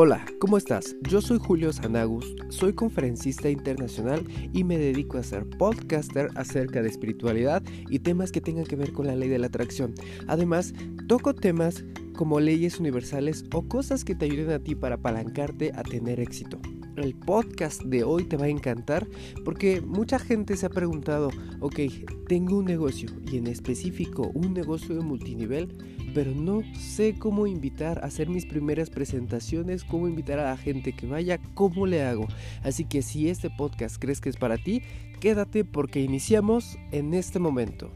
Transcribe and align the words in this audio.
Hola, 0.00 0.24
¿cómo 0.38 0.56
estás? 0.56 0.94
Yo 1.00 1.20
soy 1.20 1.40
Julio 1.40 1.72
Sanagus, 1.72 2.36
soy 2.50 2.72
conferencista 2.72 3.50
internacional 3.50 4.24
y 4.52 4.62
me 4.62 4.78
dedico 4.78 5.18
a 5.18 5.24
ser 5.24 5.44
podcaster 5.58 6.28
acerca 6.36 6.82
de 6.82 6.88
espiritualidad 6.88 7.64
y 7.90 7.98
temas 7.98 8.30
que 8.30 8.40
tengan 8.40 8.64
que 8.64 8.76
ver 8.76 8.92
con 8.92 9.08
la 9.08 9.16
ley 9.16 9.28
de 9.28 9.40
la 9.40 9.48
atracción. 9.48 9.94
Además, 10.28 10.72
toco 11.08 11.34
temas 11.34 11.84
como 12.14 12.38
leyes 12.38 12.78
universales 12.78 13.44
o 13.52 13.66
cosas 13.66 14.04
que 14.04 14.14
te 14.14 14.26
ayuden 14.26 14.52
a 14.52 14.60
ti 14.60 14.76
para 14.76 14.94
apalancarte 14.94 15.72
a 15.74 15.82
tener 15.82 16.20
éxito. 16.20 16.60
El 17.02 17.14
podcast 17.14 17.82
de 17.82 18.02
hoy 18.02 18.24
te 18.24 18.36
va 18.36 18.46
a 18.46 18.48
encantar 18.48 19.06
porque 19.44 19.80
mucha 19.80 20.18
gente 20.18 20.56
se 20.56 20.66
ha 20.66 20.70
preguntado, 20.70 21.30
ok, 21.60 21.80
tengo 22.28 22.58
un 22.58 22.64
negocio 22.64 23.08
y 23.30 23.36
en 23.36 23.46
específico 23.46 24.30
un 24.34 24.52
negocio 24.52 24.94
de 24.94 25.02
multinivel, 25.02 25.76
pero 26.14 26.32
no 26.32 26.62
sé 26.74 27.14
cómo 27.18 27.46
invitar 27.46 27.98
a 27.98 28.06
hacer 28.06 28.28
mis 28.28 28.46
primeras 28.46 28.90
presentaciones, 28.90 29.84
cómo 29.84 30.08
invitar 30.08 30.38
a 30.38 30.50
la 30.50 30.56
gente 30.56 30.92
que 30.92 31.06
vaya, 31.06 31.38
cómo 31.54 31.86
le 31.86 32.02
hago. 32.02 32.26
Así 32.62 32.84
que 32.84 33.02
si 33.02 33.28
este 33.28 33.50
podcast 33.50 33.96
crees 33.98 34.20
que 34.20 34.30
es 34.30 34.36
para 34.36 34.58
ti, 34.58 34.82
quédate 35.20 35.64
porque 35.64 36.00
iniciamos 36.00 36.78
en 36.90 37.14
este 37.14 37.38
momento. 37.38 37.90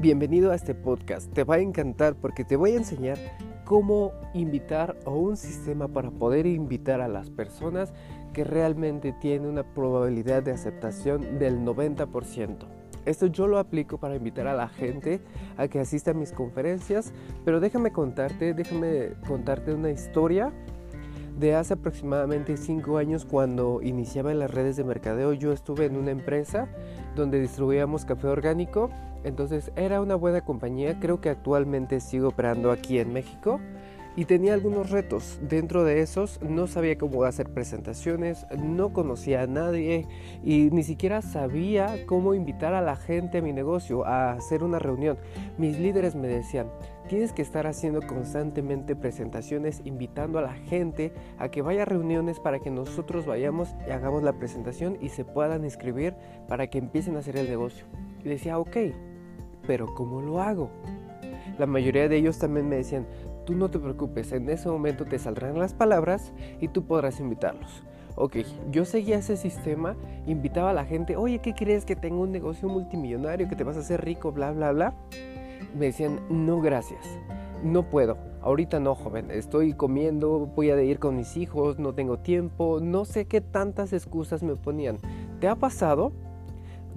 Bienvenido 0.00 0.52
a 0.52 0.54
este 0.54 0.76
podcast. 0.76 1.32
Te 1.32 1.42
va 1.42 1.56
a 1.56 1.58
encantar 1.58 2.14
porque 2.14 2.44
te 2.44 2.54
voy 2.54 2.70
a 2.70 2.76
enseñar 2.76 3.18
cómo 3.64 4.12
invitar 4.32 4.96
o 5.04 5.14
un 5.14 5.36
sistema 5.36 5.88
para 5.88 6.12
poder 6.12 6.46
invitar 6.46 7.00
a 7.00 7.08
las 7.08 7.30
personas 7.30 7.92
que 8.32 8.44
realmente 8.44 9.12
tienen 9.20 9.48
una 9.48 9.64
probabilidad 9.64 10.44
de 10.44 10.52
aceptación 10.52 11.40
del 11.40 11.64
90%. 11.64 12.58
Esto 13.06 13.26
yo 13.26 13.48
lo 13.48 13.58
aplico 13.58 13.98
para 13.98 14.14
invitar 14.14 14.46
a 14.46 14.54
la 14.54 14.68
gente 14.68 15.20
a 15.56 15.66
que 15.66 15.80
asista 15.80 16.12
a 16.12 16.14
mis 16.14 16.30
conferencias, 16.30 17.12
pero 17.44 17.58
déjame 17.58 17.90
contarte, 17.90 18.54
déjame 18.54 19.14
contarte 19.26 19.74
una 19.74 19.90
historia 19.90 20.52
de 21.38 21.54
hace 21.54 21.74
aproximadamente 21.74 22.56
5 22.56 22.98
años 22.98 23.24
cuando 23.24 23.80
iniciaba 23.82 24.32
en 24.32 24.40
las 24.40 24.50
redes 24.50 24.76
de 24.76 24.84
mercadeo. 24.84 25.32
Yo 25.32 25.52
estuve 25.52 25.86
en 25.86 25.96
una 25.96 26.10
empresa 26.10 26.68
donde 27.14 27.40
distribuíamos 27.40 28.04
café 28.04 28.28
orgánico 28.28 28.90
entonces 29.24 29.72
era 29.76 30.00
una 30.00 30.14
buena 30.14 30.42
compañía, 30.42 30.98
creo 31.00 31.20
que 31.20 31.28
actualmente 31.28 32.00
sigo 32.00 32.28
operando 32.28 32.70
aquí 32.70 32.98
en 32.98 33.12
México 33.12 33.60
y 34.18 34.24
tenía 34.24 34.52
algunos 34.52 34.90
retos. 34.90 35.38
Dentro 35.40 35.84
de 35.84 36.00
esos 36.00 36.42
no 36.42 36.66
sabía 36.66 36.98
cómo 36.98 37.22
hacer 37.22 37.50
presentaciones, 37.50 38.48
no 38.58 38.92
conocía 38.92 39.42
a 39.42 39.46
nadie 39.46 40.08
y 40.42 40.70
ni 40.72 40.82
siquiera 40.82 41.22
sabía 41.22 42.04
cómo 42.04 42.34
invitar 42.34 42.74
a 42.74 42.80
la 42.80 42.96
gente 42.96 43.38
a 43.38 43.42
mi 43.42 43.52
negocio 43.52 44.04
a 44.04 44.32
hacer 44.32 44.64
una 44.64 44.80
reunión. 44.80 45.18
Mis 45.56 45.78
líderes 45.78 46.16
me 46.16 46.26
decían, 46.26 46.66
tienes 47.08 47.32
que 47.32 47.42
estar 47.42 47.68
haciendo 47.68 48.04
constantemente 48.04 48.96
presentaciones, 48.96 49.82
invitando 49.84 50.40
a 50.40 50.42
la 50.42 50.54
gente 50.54 51.12
a 51.38 51.48
que 51.48 51.62
vaya 51.62 51.82
a 51.82 51.84
reuniones 51.84 52.40
para 52.40 52.58
que 52.58 52.72
nosotros 52.72 53.24
vayamos 53.24 53.76
y 53.86 53.92
hagamos 53.92 54.24
la 54.24 54.32
presentación 54.32 54.98
y 55.00 55.10
se 55.10 55.24
puedan 55.24 55.62
inscribir 55.62 56.16
para 56.48 56.66
que 56.66 56.78
empiecen 56.78 57.14
a 57.14 57.20
hacer 57.20 57.36
el 57.36 57.48
negocio. 57.48 57.86
Y 58.24 58.28
decía, 58.30 58.58
ok, 58.58 58.78
pero 59.64 59.94
¿cómo 59.94 60.20
lo 60.20 60.40
hago? 60.40 60.72
La 61.58 61.66
mayoría 61.66 62.08
de 62.08 62.16
ellos 62.16 62.38
también 62.38 62.68
me 62.68 62.76
decían, 62.76 63.06
tú 63.48 63.54
no 63.54 63.70
te 63.70 63.78
preocupes, 63.78 64.30
en 64.32 64.46
ese 64.50 64.68
momento 64.68 65.06
te 65.06 65.18
saldrán 65.18 65.58
las 65.58 65.72
palabras 65.72 66.34
y 66.60 66.68
tú 66.68 66.84
podrás 66.84 67.18
invitarlos. 67.18 67.82
Ok, 68.14 68.36
yo 68.70 68.84
seguía 68.84 69.16
ese 69.16 69.38
sistema, 69.38 69.96
invitaba 70.26 70.68
a 70.68 70.74
la 70.74 70.84
gente, 70.84 71.16
oye, 71.16 71.38
¿qué 71.38 71.54
crees 71.54 71.86
que 71.86 71.96
tengo 71.96 72.20
un 72.20 72.30
negocio 72.30 72.68
multimillonario, 72.68 73.48
que 73.48 73.56
te 73.56 73.64
vas 73.64 73.78
a 73.78 73.80
hacer 73.80 74.04
rico, 74.04 74.32
bla, 74.32 74.52
bla, 74.52 74.72
bla? 74.72 74.94
Me 75.74 75.86
decían, 75.86 76.20
no, 76.28 76.60
gracias, 76.60 77.00
no 77.62 77.88
puedo. 77.88 78.18
Ahorita 78.42 78.80
no, 78.80 78.94
joven, 78.94 79.30
estoy 79.30 79.72
comiendo, 79.72 80.40
voy 80.54 80.68
a 80.68 80.82
ir 80.82 80.98
con 80.98 81.16
mis 81.16 81.38
hijos, 81.38 81.78
no 81.78 81.94
tengo 81.94 82.18
tiempo, 82.18 82.80
no 82.82 83.06
sé 83.06 83.24
qué 83.24 83.40
tantas 83.40 83.94
excusas 83.94 84.42
me 84.42 84.56
ponían. 84.56 84.98
¿Te 85.40 85.48
ha 85.48 85.56
pasado? 85.56 86.12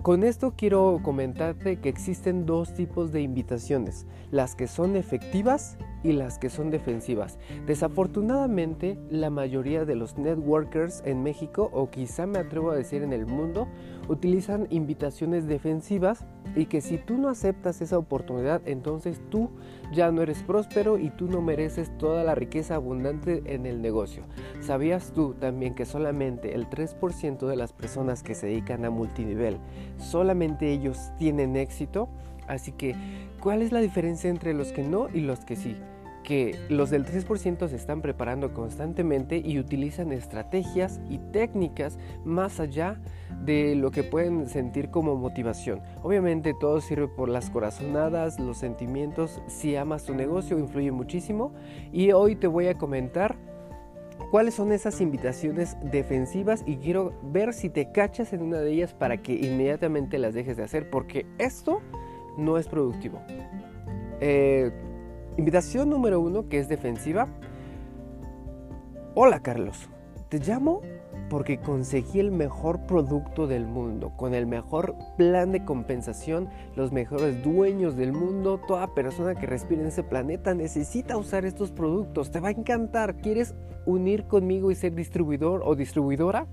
Con 0.02 0.24
esto 0.24 0.56
quiero 0.58 1.00
comentarte 1.04 1.80
que 1.80 1.88
existen 1.88 2.48
dos 2.48 2.74
tipos 2.74 3.12
de 3.12 3.22
invitaciones, 3.22 4.08
las 4.32 4.56
que 4.56 4.66
son 4.66 4.96
efectivas 4.96 5.78
y 6.04 6.14
las 6.14 6.40
que 6.40 6.50
son 6.50 6.72
defensivas. 6.72 7.38
Desafortunadamente, 7.68 8.98
la 9.12 9.30
mayoría 9.30 9.86
de 9.86 9.94
los 9.94 10.18
networkers 10.18 11.04
en 11.06 11.22
México, 11.22 11.70
o 11.72 11.92
quizá 11.92 12.26
me 12.26 12.40
atrevo 12.40 12.72
a 12.72 12.76
decir 12.76 13.04
en 13.04 13.14
el 13.14 13.28
mundo, 13.28 13.68
utilizan 14.12 14.68
invitaciones 14.70 15.48
defensivas 15.48 16.26
y 16.54 16.66
que 16.66 16.82
si 16.82 16.98
tú 16.98 17.18
no 17.18 17.30
aceptas 17.30 17.82
esa 17.82 17.98
oportunidad, 17.98 18.62
entonces 18.66 19.22
tú 19.30 19.50
ya 19.94 20.12
no 20.12 20.22
eres 20.22 20.44
próspero 20.44 20.98
y 20.98 21.10
tú 21.12 21.28
no 21.28 21.42
mereces 21.42 21.98
toda 21.98 22.26
la 22.26 22.36
riqueza 22.36 22.76
abundante 22.76 23.42
en 23.46 23.66
el 23.66 23.82
negocio. 23.82 24.24
¿Sabías 24.60 25.14
tú 25.14 25.34
también 25.36 25.76
que 25.76 25.86
solamente 25.86 26.56
el 26.56 26.70
3% 26.70 27.48
de 27.48 27.56
las 27.56 27.72
personas 27.72 28.22
que 28.22 28.36
se 28.36 28.48
dedican 28.48 28.84
a 28.84 28.90
multinivel, 28.90 29.58
solamente 29.98 30.74
ellos 30.74 31.12
tienen 31.18 31.56
éxito? 31.56 32.10
Así 32.48 32.74
que, 32.74 32.96
¿cuál 33.40 33.62
es 33.62 33.72
la 33.72 33.80
diferencia 33.80 34.30
entre 34.30 34.54
los 34.54 34.74
que 34.74 34.84
no 34.84 35.08
y 35.14 35.22
los 35.22 35.46
que 35.46 35.56
sí? 35.56 35.78
Que 36.24 36.58
los 36.70 36.90
del 36.90 37.06
3% 37.06 37.68
se 37.68 37.76
están 37.76 38.02
preparando 38.02 38.54
constantemente 38.54 39.42
y 39.44 39.60
utilizan 39.60 40.12
estrategias 40.12 41.00
y 41.10 41.18
técnicas 41.18 41.98
más 42.24 42.60
allá 42.60 43.02
de 43.44 43.76
lo 43.76 43.92
que 43.92 44.04
pueden 44.04 44.48
sentir 44.48 44.90
como 44.90 45.16
motivación. 45.16 45.82
Obviamente 46.04 46.54
todo 46.60 46.82
sirve 46.82 47.08
por 47.08 47.30
las 47.30 47.50
corazonadas, 47.50 48.40
los 48.40 48.58
sentimientos, 48.58 49.42
si 49.48 49.76
amas 49.76 50.06
tu 50.06 50.14
negocio 50.14 50.60
influye 50.60 50.92
muchísimo 50.92 51.54
y 51.92 52.12
hoy 52.12 52.36
te 52.36 52.48
voy 52.48 52.68
a 52.68 52.78
comentar 52.78 53.38
cuáles 54.30 54.54
son 54.54 54.72
esas 54.72 55.02
invitaciones 55.02 55.78
defensivas 55.82 56.64
y 56.66 56.78
quiero 56.78 57.14
ver 57.24 57.54
si 57.54 57.70
te 57.70 57.92
cachas 57.92 58.34
en 58.34 58.42
una 58.42 58.60
de 58.60 58.72
ellas 58.72 58.94
para 58.94 59.18
que 59.18 59.34
inmediatamente 59.34 60.20
las 60.20 60.34
dejes 60.34 60.58
de 60.58 60.64
hacer 60.64 60.90
porque 60.90 61.26
esto 61.38 61.82
no 62.38 62.58
es 62.58 62.68
productivo. 62.68 63.22
Eh, 64.20 64.72
invitación 65.38 65.90
número 65.90 66.20
uno, 66.20 66.50
que 66.50 66.60
es 66.60 66.68
defensiva. 66.68 67.28
Hola 69.16 69.42
Carlos, 69.42 69.90
te 70.30 70.40
llamo 70.40 70.82
porque 71.30 71.60
conseguí 71.60 72.20
el 72.20 72.32
mejor 72.32 72.86
producto 72.86 73.48
del 73.48 73.66
mundo, 73.66 74.12
con 74.18 74.34
el 74.34 74.46
mejor 74.46 74.96
plan 75.18 75.52
de 75.52 75.64
compensación, 75.64 76.50
los 76.76 76.92
mejores 76.92 77.42
dueños 77.44 77.96
del 77.96 78.12
mundo, 78.12 78.60
toda 78.68 78.94
persona 78.94 79.36
que 79.36 79.46
respire 79.46 79.82
en 79.82 79.88
ese 79.88 80.04
planeta 80.04 80.54
necesita 80.54 81.18
usar 81.18 81.46
estos 81.46 81.72
productos, 81.72 82.32
te 82.32 82.42
va 82.42 82.50
a 82.50 82.52
encantar, 82.52 83.16
¿quieres 83.18 83.56
unir 83.86 84.26
conmigo 84.26 84.72
y 84.72 84.76
ser 84.76 84.94
distribuidor 84.94 85.62
o 85.64 85.76
distribuidora? 85.76 86.48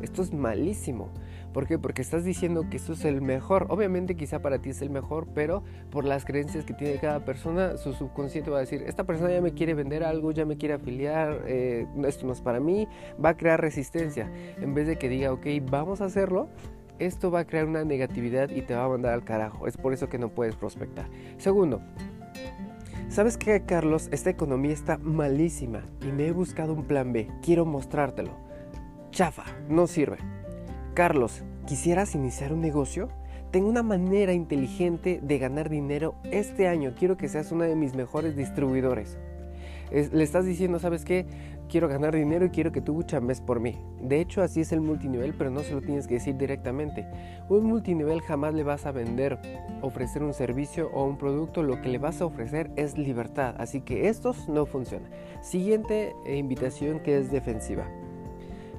Esto 0.00 0.22
es 0.22 0.32
malísimo. 0.32 1.10
¿Por 1.52 1.66
qué? 1.66 1.78
Porque 1.78 2.02
estás 2.02 2.24
diciendo 2.24 2.68
que 2.70 2.78
esto 2.78 2.94
es 2.94 3.04
el 3.04 3.20
mejor. 3.20 3.66
Obviamente 3.68 4.14
quizá 4.14 4.40
para 4.40 4.58
ti 4.58 4.70
es 4.70 4.80
el 4.82 4.90
mejor, 4.90 5.26
pero 5.34 5.62
por 5.90 6.04
las 6.04 6.24
creencias 6.24 6.64
que 6.64 6.72
tiene 6.72 6.98
cada 6.98 7.24
persona, 7.24 7.76
su 7.76 7.92
subconsciente 7.92 8.50
va 8.50 8.58
a 8.58 8.60
decir, 8.60 8.82
esta 8.86 9.04
persona 9.04 9.30
ya 9.30 9.40
me 9.40 9.52
quiere 9.52 9.74
vender 9.74 10.02
algo, 10.02 10.32
ya 10.32 10.46
me 10.46 10.56
quiere 10.56 10.74
afiliar, 10.74 11.42
eh, 11.46 11.86
esto 12.06 12.26
no 12.26 12.32
es 12.32 12.40
para 12.40 12.60
mí, 12.60 12.88
va 13.22 13.30
a 13.30 13.36
crear 13.36 13.60
resistencia. 13.60 14.30
En 14.60 14.74
vez 14.74 14.86
de 14.86 14.96
que 14.96 15.08
diga, 15.08 15.32
ok, 15.32 15.46
vamos 15.70 16.00
a 16.00 16.06
hacerlo, 16.06 16.48
esto 16.98 17.30
va 17.30 17.40
a 17.40 17.44
crear 17.46 17.66
una 17.66 17.84
negatividad 17.84 18.50
y 18.50 18.62
te 18.62 18.74
va 18.74 18.84
a 18.84 18.88
mandar 18.88 19.12
al 19.12 19.24
carajo. 19.24 19.66
Es 19.66 19.76
por 19.76 19.92
eso 19.92 20.08
que 20.08 20.18
no 20.18 20.30
puedes 20.30 20.56
prospectar. 20.56 21.06
Segundo, 21.36 21.82
¿sabes 23.08 23.36
qué, 23.36 23.62
Carlos? 23.62 24.08
Esta 24.12 24.30
economía 24.30 24.72
está 24.72 24.98
malísima 24.98 25.82
y 26.00 26.12
me 26.12 26.28
he 26.28 26.32
buscado 26.32 26.72
un 26.72 26.84
plan 26.84 27.12
B. 27.12 27.28
Quiero 27.42 27.66
mostrártelo. 27.66 28.30
Chafa, 29.10 29.44
no 29.68 29.86
sirve. 29.86 30.16
Carlos, 30.94 31.42
¿quisieras 31.66 32.14
iniciar 32.14 32.52
un 32.52 32.60
negocio? 32.60 33.08
Tengo 33.50 33.68
una 33.68 33.82
manera 33.82 34.32
inteligente 34.32 35.20
de 35.22 35.38
ganar 35.38 35.68
dinero 35.68 36.14
este 36.24 36.68
año. 36.68 36.94
Quiero 36.98 37.18
que 37.18 37.28
seas 37.28 37.52
uno 37.52 37.64
de 37.64 37.76
mis 37.76 37.94
mejores 37.94 38.34
distribuidores. 38.34 39.18
le 39.90 40.24
estás 40.24 40.46
diciendo, 40.46 40.78
¿sabes 40.78 41.04
qué? 41.04 41.26
Quiero 41.68 41.86
ganar 41.86 42.14
dinero 42.14 42.46
y 42.46 42.50
quiero 42.50 42.72
que 42.72 42.80
tú 42.80 43.02
chambes 43.02 43.42
por 43.42 43.60
mí. 43.60 43.78
De 44.00 44.20
hecho, 44.20 44.40
así 44.40 44.62
es 44.62 44.72
el 44.72 44.80
multinivel, 44.80 45.34
pero 45.34 45.50
no 45.50 45.60
se 45.60 45.74
lo 45.74 45.82
tienes 45.82 46.06
que 46.06 46.14
decir 46.14 46.36
directamente. 46.36 47.06
Un 47.50 47.64
multinivel 47.64 48.22
jamás 48.22 48.54
le 48.54 48.62
vas 48.62 48.86
a 48.86 48.92
vender, 48.92 49.38
ofrecer 49.82 50.22
un 50.22 50.32
servicio 50.32 50.90
o 50.94 51.04
un 51.04 51.18
producto. 51.18 51.62
Lo 51.62 51.80
que 51.82 51.90
le 51.90 51.98
vas 51.98 52.22
a 52.22 52.26
ofrecer 52.26 52.70
es 52.76 52.96
libertad. 52.96 53.54
Así 53.58 53.82
que 53.82 54.08
estos 54.08 54.48
no 54.48 54.64
funcionan. 54.64 55.10
Siguiente 55.42 56.14
invitación 56.26 57.00
que 57.00 57.18
es 57.18 57.30
defensiva. 57.30 57.86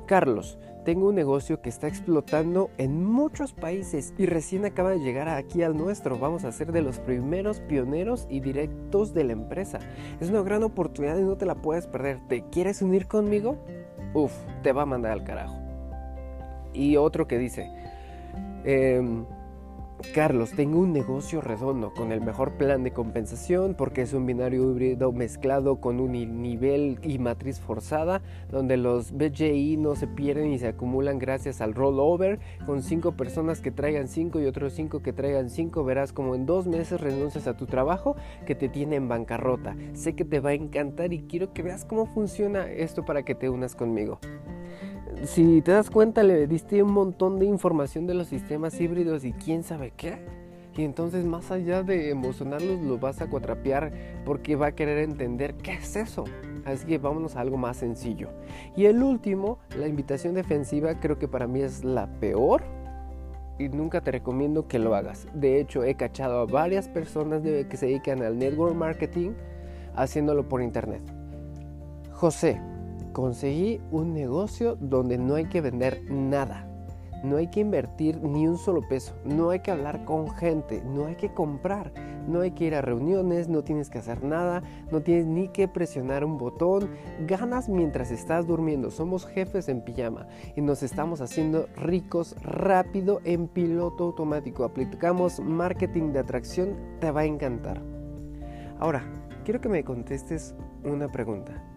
Carlos, 0.07 0.57
tengo 0.83 1.09
un 1.09 1.15
negocio 1.15 1.61
que 1.61 1.69
está 1.69 1.87
explotando 1.87 2.69
en 2.77 3.03
muchos 3.03 3.53
países 3.53 4.13
y 4.17 4.25
recién 4.25 4.65
acaba 4.65 4.91
de 4.91 4.99
llegar 4.99 5.29
aquí 5.29 5.63
al 5.63 5.77
nuestro. 5.77 6.17
Vamos 6.17 6.43
a 6.43 6.51
ser 6.51 6.71
de 6.71 6.81
los 6.81 6.99
primeros 6.99 7.59
pioneros 7.61 8.27
y 8.29 8.39
directos 8.39 9.13
de 9.13 9.23
la 9.23 9.33
empresa. 9.33 9.79
Es 10.19 10.29
una 10.29 10.41
gran 10.41 10.63
oportunidad 10.63 11.17
y 11.17 11.23
no 11.23 11.37
te 11.37 11.45
la 11.45 11.55
puedes 11.55 11.87
perder. 11.87 12.19
¿Te 12.27 12.43
quieres 12.49 12.81
unir 12.81 13.07
conmigo? 13.07 13.57
Uf, 14.13 14.33
te 14.61 14.71
va 14.71 14.83
a 14.83 14.85
mandar 14.85 15.13
al 15.13 15.23
carajo. 15.23 15.57
Y 16.73 16.97
otro 16.97 17.27
que 17.27 17.37
dice, 17.37 17.71
em, 18.63 19.25
Carlos, 20.11 20.51
tengo 20.51 20.77
un 20.77 20.93
negocio 20.93 21.41
redondo 21.41 21.91
con 21.91 22.11
el 22.11 22.21
mejor 22.21 22.51
plan 22.51 22.83
de 22.83 22.91
compensación 22.91 23.73
porque 23.73 24.03
es 24.03 24.13
un 24.13 24.27
binario 24.27 24.69
híbrido 24.69 25.11
mezclado 25.11 25.77
con 25.77 25.99
un 25.99 26.11
nivel 26.11 26.99
y 27.01 27.17
matriz 27.17 27.59
forzada 27.59 28.21
donde 28.51 28.77
los 28.77 29.11
BGI 29.11 29.77
no 29.77 29.95
se 29.95 30.05
pierden 30.05 30.51
y 30.51 30.59
se 30.59 30.67
acumulan 30.67 31.17
gracias 31.17 31.61
al 31.61 31.73
rollover 31.73 32.39
con 32.67 32.83
cinco 32.83 33.13
personas 33.13 33.59
que 33.59 33.71
traigan 33.71 34.07
cinco 34.07 34.39
y 34.39 34.45
otros 34.45 34.73
cinco 34.73 35.01
que 35.01 35.13
traigan 35.13 35.49
cinco 35.49 35.83
verás 35.83 36.13
como 36.13 36.35
en 36.35 36.45
dos 36.45 36.67
meses 36.67 37.01
renuncias 37.01 37.47
a 37.47 37.57
tu 37.57 37.65
trabajo 37.65 38.15
que 38.45 38.53
te 38.53 38.69
tiene 38.69 38.97
en 38.97 39.07
bancarrota. 39.07 39.75
Sé 39.93 40.15
que 40.15 40.25
te 40.25 40.39
va 40.39 40.51
a 40.51 40.53
encantar 40.53 41.11
y 41.11 41.23
quiero 41.23 41.53
que 41.53 41.63
veas 41.63 41.85
cómo 41.85 42.05
funciona 42.05 42.69
esto 42.69 43.03
para 43.03 43.23
que 43.23 43.33
te 43.33 43.49
unas 43.49 43.75
conmigo 43.75 44.19
si 45.23 45.61
te 45.61 45.71
das 45.71 45.89
cuenta, 45.89 46.23
le 46.23 46.47
diste 46.47 46.83
un 46.83 46.91
montón 46.91 47.39
de 47.39 47.45
información 47.45 48.07
de 48.07 48.13
los 48.13 48.27
sistemas 48.27 48.79
híbridos 48.79 49.23
y 49.23 49.33
quién 49.33 49.63
sabe 49.63 49.91
qué. 49.95 50.19
Y 50.75 50.83
entonces 50.83 51.23
más 51.23 51.51
allá 51.51 51.83
de 51.83 52.09
emocionarlos, 52.09 52.81
lo 52.81 52.97
vas 52.97 53.21
a 53.21 53.29
cuatrapear 53.29 53.91
porque 54.25 54.55
va 54.55 54.67
a 54.67 54.71
querer 54.71 54.97
entender 54.99 55.55
qué 55.55 55.73
es 55.73 55.95
eso. 55.95 56.23
Así 56.65 56.85
que 56.85 56.97
vámonos 56.97 57.35
a 57.35 57.41
algo 57.41 57.57
más 57.57 57.77
sencillo. 57.77 58.29
Y 58.75 58.85
el 58.85 59.03
último, 59.03 59.59
la 59.77 59.87
invitación 59.87 60.33
defensiva, 60.33 60.99
creo 60.99 61.19
que 61.19 61.27
para 61.27 61.47
mí 61.47 61.61
es 61.61 61.83
la 61.83 62.07
peor. 62.19 62.63
Y 63.59 63.69
nunca 63.69 64.01
te 64.01 64.11
recomiendo 64.11 64.67
que 64.67 64.79
lo 64.79 64.95
hagas. 64.95 65.27
De 65.35 65.59
hecho, 65.59 65.83
he 65.83 65.93
cachado 65.95 66.39
a 66.39 66.45
varias 66.45 66.87
personas 66.89 67.43
que 67.43 67.77
se 67.77 67.85
dedican 67.85 68.23
al 68.23 68.39
network 68.39 68.73
marketing 68.73 69.33
haciéndolo 69.95 70.49
por 70.49 70.63
internet. 70.63 71.03
José, 72.11 72.59
conseguí 73.13 73.79
un 73.91 74.13
negocio 74.13 74.75
donde 74.81 75.17
no 75.17 75.35
hay 75.35 75.45
que 75.45 75.61
vender 75.61 76.03
nada. 76.09 76.67
No 77.23 77.37
hay 77.37 77.47
que 77.47 77.61
invertir 77.61 78.21
ni 78.21 78.45
un 78.47 78.57
solo 78.57 78.81
peso, 78.85 79.15
no 79.23 79.51
hay 79.51 79.61
que 79.61 79.71
hablar 79.71 80.03
con 80.03 80.29
gente, 80.31 80.83
no 80.83 81.05
hay 81.05 81.15
que 81.15 81.33
comprar, 81.33 81.93
no 82.27 82.41
hay 82.41 82.51
que 82.51 82.65
ir 82.65 82.75
a 82.75 82.81
reuniones, 82.81 83.47
no 83.47 83.63
tienes 83.63 83.89
que 83.89 83.99
hacer 83.99 84.25
nada, 84.25 84.61
no 84.91 85.01
tienes 85.03 85.25
ni 85.25 85.47
que 85.47 85.69
presionar 85.69 86.25
un 86.25 86.37
botón, 86.37 86.89
ganas 87.25 87.69
mientras 87.69 88.11
estás 88.11 88.45
durmiendo, 88.45 88.91
somos 88.91 89.25
jefes 89.25 89.69
en 89.69 89.85
pijama 89.85 90.27
y 90.57 90.61
nos 90.61 90.83
estamos 90.83 91.21
haciendo 91.21 91.67
ricos 91.77 92.35
rápido 92.41 93.21
en 93.23 93.47
piloto 93.47 94.03
automático. 94.03 94.65
Aplicamos 94.65 95.39
marketing 95.39 96.11
de 96.11 96.19
atracción, 96.19 96.75
te 96.99 97.09
va 97.09 97.21
a 97.21 97.25
encantar. 97.25 97.81
Ahora, 98.79 99.01
quiero 99.45 99.61
que 99.61 99.69
me 99.69 99.85
contestes 99.85 100.55
una 100.83 101.09
pregunta. 101.09 101.72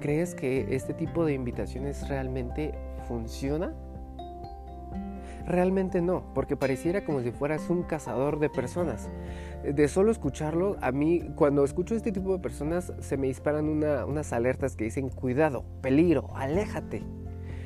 ¿Crees 0.00 0.34
que 0.34 0.74
este 0.76 0.94
tipo 0.94 1.24
de 1.24 1.34
invitaciones 1.34 2.08
realmente 2.08 2.72
funciona? 3.08 3.74
Realmente 5.44 6.02
no, 6.02 6.22
porque 6.34 6.56
pareciera 6.56 7.04
como 7.04 7.22
si 7.22 7.32
fueras 7.32 7.68
un 7.70 7.82
cazador 7.82 8.38
de 8.38 8.50
personas. 8.50 9.08
De 9.64 9.88
solo 9.88 10.12
escucharlo, 10.12 10.76
a 10.82 10.92
mí 10.92 11.32
cuando 11.34 11.64
escucho 11.64 11.94
este 11.94 12.12
tipo 12.12 12.32
de 12.32 12.38
personas 12.38 12.92
se 13.00 13.16
me 13.16 13.26
disparan 13.26 13.66
unas 13.66 14.32
alertas 14.32 14.76
que 14.76 14.84
dicen 14.84 15.08
cuidado, 15.08 15.64
peligro, 15.80 16.30
aléjate. 16.36 17.02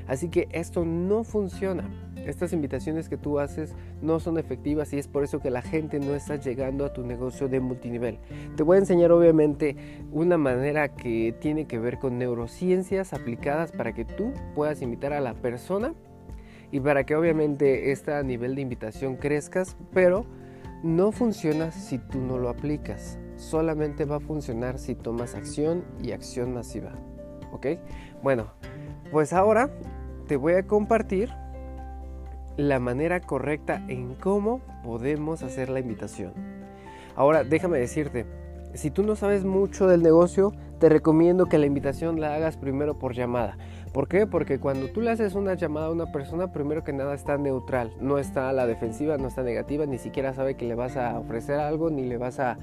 Así 0.07 0.29
que 0.29 0.49
esto 0.53 0.85
no 0.85 1.25
funciona. 1.25 1.91
Estas 2.27 2.53
invitaciones 2.53 3.09
que 3.09 3.17
tú 3.17 3.39
haces 3.39 3.75
no 4.01 4.21
son 4.21 4.39
efectivas 4.39 4.93
y 4.93 4.99
es 4.99 5.09
por 5.09 5.25
eso 5.25 5.41
que 5.41 5.51
la 5.51 5.63
gente 5.63 5.99
no 5.99 6.15
está 6.15 6.37
llegando 6.37 6.85
a 6.85 6.93
tu 6.93 7.05
negocio 7.05 7.49
de 7.49 7.61
multinivel. 7.61 8.19
Te 8.57 8.63
voy 8.63 8.77
a 8.77 8.81
enseñar 8.81 9.13
obviamente 9.13 9.77
una 10.13 10.39
manera 10.39 10.89
que 10.95 11.35
tiene 11.41 11.67
que 11.67 11.79
ver 11.79 11.99
con 11.99 12.19
neurociencias 12.19 13.13
aplicadas 13.13 13.73
para 13.73 13.93
que 13.93 14.05
tú 14.05 14.33
puedas 14.55 14.83
invitar 14.83 15.13
a 15.13 15.21
la 15.21 15.35
persona 15.35 15.95
y 16.71 16.81
para 16.81 17.05
que 17.05 17.15
obviamente 17.15 17.93
este 17.93 18.23
nivel 18.25 18.55
de 18.55 18.63
invitación 18.63 19.17
crezcas, 19.17 19.77
pero 19.93 20.25
no 20.83 21.13
funciona 21.13 21.71
si 21.71 21.99
tú 21.99 22.19
no 22.19 22.39
lo 22.39 22.49
aplicas. 22.49 23.19
Solamente 23.37 24.05
va 24.05 24.17
a 24.17 24.21
funcionar 24.21 24.79
si 24.79 24.95
tomas 24.95 25.35
acción 25.35 25.85
y 26.03 26.13
acción 26.13 26.55
masiva. 26.55 26.93
¿Ok? 27.53 27.67
Bueno, 28.23 28.53
pues 29.11 29.33
ahora 29.33 29.71
te 30.27 30.37
voy 30.37 30.55
a 30.55 30.67
compartir 30.67 31.29
la 32.57 32.79
manera 32.79 33.21
correcta 33.21 33.85
en 33.89 34.15
cómo 34.15 34.61
podemos 34.85 35.43
hacer 35.43 35.69
la 35.69 35.81
invitación. 35.81 36.33
Ahora, 37.15 37.45
déjame 37.45 37.79
decirte, 37.79 38.27
si 38.75 38.91
tú 38.91 39.03
no 39.03 39.17
sabes 39.17 39.45
mucho 39.45 39.87
del 39.87 40.03
negocio, 40.03 40.53
te 40.79 40.89
recomiendo 40.89 41.47
que 41.47 41.59
la 41.59 41.67
invitación 41.67 42.21
la 42.21 42.35
hagas 42.35 42.57
primero 42.57 42.99
por 42.99 43.15
llamada. 43.15 43.57
¿Por 43.93 44.09
qué? 44.09 44.27
Porque 44.27 44.59
cuando 44.59 44.89
tú 44.89 45.03
le 45.03 45.11
haces 45.11 45.35
una 45.35 45.55
llamada 45.55 45.87
a 45.87 45.91
una 45.91 46.11
persona, 46.11 46.53
primero 46.53 46.83
que 46.83 46.95
nada 46.95 47.15
está 47.15 47.37
neutral, 47.37 47.93
no 48.01 48.19
está 48.19 48.49
a 48.49 48.53
la 48.53 48.67
defensiva, 48.67 49.19
no 49.19 49.29
está 49.29 49.43
negativa, 49.43 49.85
ni 49.85 49.99
siquiera 49.99 50.33
sabe 50.33 50.57
que 50.57 50.67
le 50.67 50.75
vas 50.75 50.97
a 50.97 51.19
ofrecer 51.19 51.61
algo, 51.61 51.91
ni 51.91 52.03
le 52.07 52.17
vas 52.17 52.41
a 52.41 52.57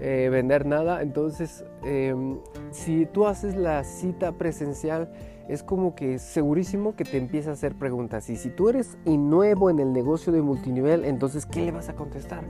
eh, 0.00 0.28
vender 0.30 0.66
nada. 0.66 1.00
Entonces, 1.02 1.64
em, 1.84 2.38
si 2.72 3.06
tú 3.06 3.26
haces 3.26 3.54
la 3.54 3.84
cita 3.84 4.32
presencial, 4.32 5.10
es 5.48 5.62
como 5.62 5.94
que 5.94 6.18
segurísimo 6.18 6.96
que 6.96 7.04
te 7.04 7.18
empieza 7.18 7.50
a 7.50 7.52
hacer 7.52 7.74
preguntas. 7.74 8.30
Y 8.30 8.36
si 8.36 8.50
tú 8.50 8.68
eres 8.68 8.96
nuevo 9.04 9.70
en 9.70 9.80
el 9.80 9.92
negocio 9.92 10.32
de 10.32 10.42
multinivel, 10.42 11.04
entonces, 11.04 11.46
¿qué 11.46 11.62
le 11.62 11.72
vas 11.72 11.88
a 11.88 11.94
contestar? 11.94 12.44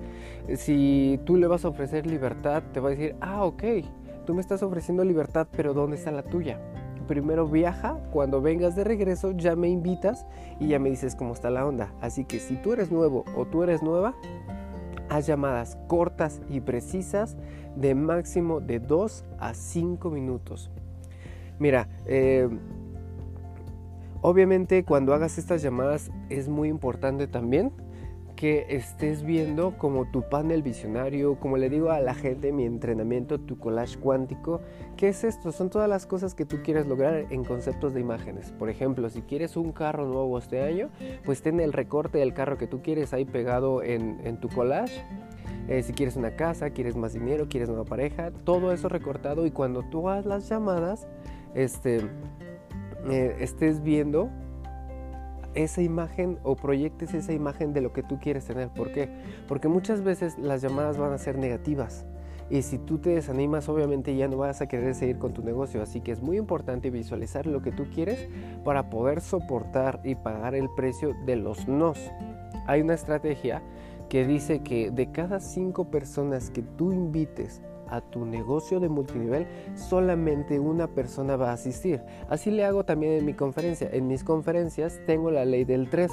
Si 0.56 1.20
tú 1.25 1.37
le 1.37 1.46
vas 1.46 1.64
a 1.64 1.69
ofrecer 1.69 2.06
libertad, 2.06 2.62
te 2.73 2.81
va 2.81 2.88
a 2.88 2.91
decir, 2.91 3.17
ah, 3.20 3.44
ok, 3.44 3.62
tú 4.25 4.35
me 4.35 4.41
estás 4.41 4.62
ofreciendo 4.62 5.05
libertad, 5.05 5.49
pero 5.56 5.75
¿dónde 5.75 5.96
está 5.96 6.11
la 6.11 6.23
tuya? 6.23 6.61
Primero 7.08 7.46
viaja, 7.46 7.99
cuando 8.12 8.41
vengas 8.41 8.76
de 8.76 8.85
regreso 8.85 9.32
ya 9.32 9.56
me 9.56 9.69
invitas 9.69 10.26
y 10.58 10.69
ya 10.69 10.79
me 10.79 10.88
dices 10.88 11.14
cómo 11.14 11.35
está 11.35 11.50
la 11.50 11.67
onda. 11.67 11.93
Así 12.00 12.25
que 12.25 12.38
si 12.38 12.56
tú 12.56 12.73
eres 12.73 12.91
nuevo 12.91 13.25
o 13.37 13.44
tú 13.44 13.62
eres 13.62 13.82
nueva, 13.82 14.14
haz 15.11 15.26
llamadas 15.26 15.76
cortas 15.87 16.41
y 16.49 16.61
precisas 16.61 17.37
de 17.76 17.94
máximo 17.94 18.61
de 18.61 18.81
2 18.81 19.25
a 19.38 19.52
5 19.52 20.11
minutos. 20.11 20.70
Mira, 21.58 21.88
eh, 22.06 22.49
Obviamente 24.26 24.87
cuando 24.87 25.12
hagas 25.12 25.37
estas 25.37 25.61
llamadas 25.61 26.11
es 26.31 26.49
muy 26.49 26.71
importante 26.71 27.26
también 27.26 27.73
que 28.37 28.65
estés 28.71 29.23
viendo 29.23 29.76
como 29.76 30.11
tu 30.11 30.26
panel 30.31 30.62
visionario, 30.62 31.38
como 31.38 31.59
le 31.59 31.69
digo 31.69 31.91
a 31.91 32.00
la 32.00 32.15
gente 32.15 32.50
mi 32.50 32.65
entrenamiento, 32.65 33.38
tu 33.38 33.59
collage 33.59 33.99
cuántico. 33.99 34.62
¿Qué 34.97 35.09
es 35.09 35.25
esto? 35.25 35.53
Son 35.53 35.69
todas 35.69 35.91
las 35.91 36.06
cosas 36.06 36.35
que 36.35 36.47
tú 36.47 36.62
quieres 36.65 36.87
lograr 36.87 37.26
en 37.29 37.44
conceptos 37.44 37.93
de 37.93 38.00
imágenes. 38.00 38.50
Por 38.53 38.71
ejemplo, 38.71 39.11
si 39.11 39.21
quieres 39.21 39.59
un 39.59 39.73
carro 39.73 40.06
nuevo 40.06 40.38
este 40.38 40.62
año, 40.62 40.88
pues 41.27 41.43
ten 41.43 41.61
el 41.61 41.75
recorte 41.75 42.17
del 42.17 42.32
carro 42.32 42.56
que 42.56 42.67
tú 42.67 42.81
quieres 42.81 43.13
ahí 43.13 43.27
pegado 43.27 43.82
en, 43.82 44.41
tu 44.41 44.49
collage. 44.49 45.05
Eh, 45.69 45.82
si 45.82 45.93
quieres 45.93 46.17
una 46.17 46.34
casa, 46.34 46.70
quieres 46.70 46.96
más 46.96 47.13
dinero, 47.13 47.46
quieres 47.51 47.69
una 47.69 47.84
pareja, 47.84 48.31
todo 48.31 48.72
eso 48.72 48.89
recortado 48.89 49.44
y 49.44 49.51
cuando 49.51 49.82
tú 49.82 50.08
hagas 50.08 50.25
las 50.25 50.49
llamadas, 50.49 51.06
este, 51.55 52.01
eh, 53.11 53.37
estés 53.41 53.82
viendo 53.82 54.31
esa 55.55 55.82
imagen 55.82 56.39
o 56.43 56.56
proyectes 56.56 57.15
esa 57.15 57.32
imagen 57.32 57.73
de 57.73 57.81
lo 57.81 57.93
que 57.93 58.03
tú 58.03 58.19
quieres 58.19 58.44
tener. 58.44 58.69
¿Por 58.69 58.93
qué? 58.93 59.08
Porque 59.46 59.69
muchas 59.69 60.03
veces 60.03 60.39
las 60.39 60.63
llamadas 60.63 60.99
van 60.99 61.13
a 61.13 61.19
ser 61.19 61.39
negativas. 61.39 62.06
Y 62.51 62.63
si 62.63 62.79
tú 62.79 62.99
te 62.99 63.11
desanimas, 63.11 63.69
obviamente 63.69 64.15
ya 64.17 64.29
no 64.29 64.37
vas 64.37 64.61
a 64.61 64.67
querer 64.67 64.94
seguir 64.94 65.19
con 65.19 65.32
tu 65.32 65.43
negocio. 65.43 65.82
Así 65.82 66.01
que 66.01 66.13
es 66.13 66.20
muy 66.20 66.37
importante 66.37 66.91
visualizar 66.91 67.46
lo 67.46 67.63
que 67.63 67.73
tú 67.73 67.87
quieres 67.94 68.29
para 68.65 68.91
poder 68.91 69.20
soportar 69.20 70.01
y 70.05 70.15
pagar 70.15 70.55
el 70.55 70.69
precio 70.77 71.15
de 71.25 71.37
los 71.37 71.67
nos. 71.69 71.99
Hay 72.67 72.82
una 72.82 72.94
estrategia 72.94 73.63
que 74.08 74.27
dice 74.27 74.63
que 74.63 74.91
de 74.91 75.11
cada 75.11 75.41
cinco 75.41 75.91
personas 75.91 76.51
que 76.51 76.63
tú 76.63 76.93
invites 76.93 77.63
a 77.88 78.00
tu 78.00 78.24
negocio 78.24 78.81
de 78.81 78.88
multinivel, 78.88 79.46
solamente 79.74 80.58
una 80.58 80.88
persona 80.88 81.36
va 81.36 81.50
a 81.50 81.55
asistir. 81.55 82.03
Así 82.29 82.50
le 82.50 82.64
hago 82.64 82.84
también 82.84 83.14
en 83.14 83.24
mi 83.24 83.34
conferencia. 83.34 83.88
En 83.93 84.06
mis 84.06 84.24
conferencias 84.24 85.00
tengo 85.06 85.31
la 85.31 85.44
ley 85.44 85.64
del 85.64 85.88
3. 85.91 86.10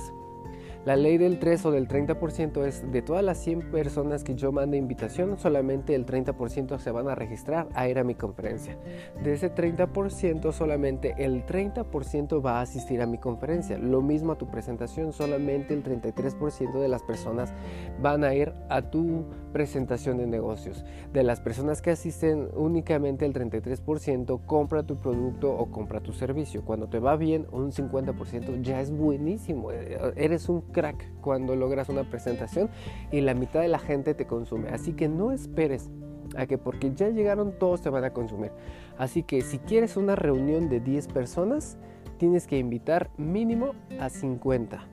La 0.84 0.96
ley 0.96 1.20
del 1.20 1.38
3 1.38 1.66
o 1.68 1.72
del 1.72 1.88
30% 1.88 2.66
es 2.66 2.92
de 2.92 3.04
todas 3.04 3.24
las 3.24 3.38
100 3.38 3.70
personas 3.70 4.24
que 4.24 4.34
yo 4.34 4.52
mande 4.52 4.78
invitación, 4.78 5.38
solamente 5.38 5.94
el 5.94 6.08
30% 6.08 6.80
se 6.80 6.90
van 6.90 7.08
a 7.08 7.14
registrar 7.14 7.70
a 7.76 7.88
ir 7.88 8.00
a 8.00 8.04
mi 8.04 8.16
conferencia. 8.16 8.76
De 9.24 9.34
ese 9.34 9.54
30%, 9.54 10.52
solamente 10.52 11.14
el 11.20 11.46
30% 11.46 12.44
va 12.44 12.58
a 12.58 12.62
asistir 12.62 13.00
a 13.04 13.06
mi 13.06 13.20
conferencia. 13.20 13.78
Lo 13.78 14.02
mismo 14.02 14.32
a 14.32 14.40
tu 14.40 14.50
presentación, 14.50 15.14
solamente 15.14 15.76
el 15.76 15.84
33% 15.84 16.80
de 16.80 16.88
las 16.88 17.04
personas 17.04 17.54
van 18.02 18.24
a 18.24 18.34
ir 18.34 18.52
a 18.68 18.82
tu 18.90 19.26
presentación 19.54 20.18
de 20.18 20.26
negocios. 20.26 20.84
De 21.14 21.22
las 21.22 21.42
personas 21.42 21.84
que 21.84 21.92
asisten, 21.92 22.50
únicamente 22.56 23.28
el 23.28 23.34
33% 23.34 24.48
compra 24.48 24.82
tu 24.82 24.96
producto 24.96 25.56
o 25.56 25.70
compra 25.70 26.00
tu 26.00 26.12
servicio. 26.12 26.66
Cuando 26.66 26.88
te 26.88 26.98
va 26.98 27.18
bien, 27.18 27.46
un 27.52 27.72
50% 27.72 28.64
ya 28.64 28.82
es 28.82 28.90
buenísimo. 28.90 29.70
Eres 29.72 30.50
un 30.50 30.71
crack 30.72 31.12
cuando 31.22 31.56
logras 31.56 31.90
una 31.90 32.04
presentación 32.04 32.70
y 33.12 33.22
la 33.22 33.34
mitad 33.34 33.62
de 33.62 33.68
la 33.68 33.80
gente 33.80 34.14
te 34.14 34.26
consume. 34.26 34.70
Así 34.70 34.94
que 34.94 35.08
no 35.08 35.32
esperes 35.32 35.90
a 36.36 36.46
que 36.46 36.58
porque 36.58 36.94
ya 36.94 37.10
llegaron 37.10 37.58
todos 37.58 37.82
te 37.82 37.90
van 37.90 38.04
a 38.04 38.12
consumir. 38.12 38.52
Así 38.98 39.24
que 39.24 39.42
si 39.42 39.60
quieres 39.60 39.98
una 39.98 40.16
reunión 40.16 40.70
de 40.70 40.80
10 40.80 41.08
personas, 41.08 41.78
tienes 42.18 42.48
que 42.48 42.58
invitar 42.58 43.10
mínimo 43.18 43.74
a 44.00 44.10
50. 44.10 44.88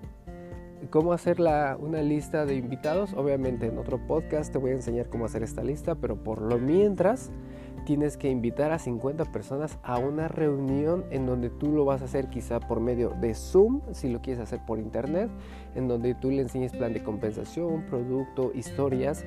¿Cómo 0.90 1.12
hacer 1.12 1.40
una 1.40 2.02
lista 2.02 2.46
de 2.46 2.54
invitados? 2.54 3.12
Obviamente 3.14 3.66
en 3.66 3.78
otro 3.78 3.98
podcast 4.06 4.52
te 4.52 4.58
voy 4.58 4.70
a 4.70 4.74
enseñar 4.74 5.08
cómo 5.08 5.24
hacer 5.24 5.42
esta 5.42 5.62
lista, 5.62 5.96
pero 5.96 6.22
por 6.22 6.40
lo 6.40 6.58
mientras 6.58 7.30
tienes 7.88 8.18
que 8.18 8.28
invitar 8.28 8.70
a 8.70 8.78
50 8.78 9.24
personas 9.32 9.78
a 9.82 9.96
una 9.98 10.28
reunión 10.28 11.06
en 11.10 11.24
donde 11.24 11.48
tú 11.48 11.72
lo 11.72 11.86
vas 11.86 12.02
a 12.02 12.04
hacer 12.04 12.28
quizá 12.28 12.60
por 12.60 12.80
medio 12.80 13.14
de 13.18 13.32
Zoom, 13.32 13.80
si 13.92 14.10
lo 14.10 14.20
quieres 14.20 14.42
hacer 14.42 14.60
por 14.66 14.78
internet, 14.78 15.30
en 15.74 15.88
donde 15.88 16.14
tú 16.14 16.30
le 16.30 16.42
enseñes 16.42 16.72
plan 16.72 16.92
de 16.92 17.02
compensación, 17.02 17.86
producto, 17.88 18.52
historias 18.54 19.24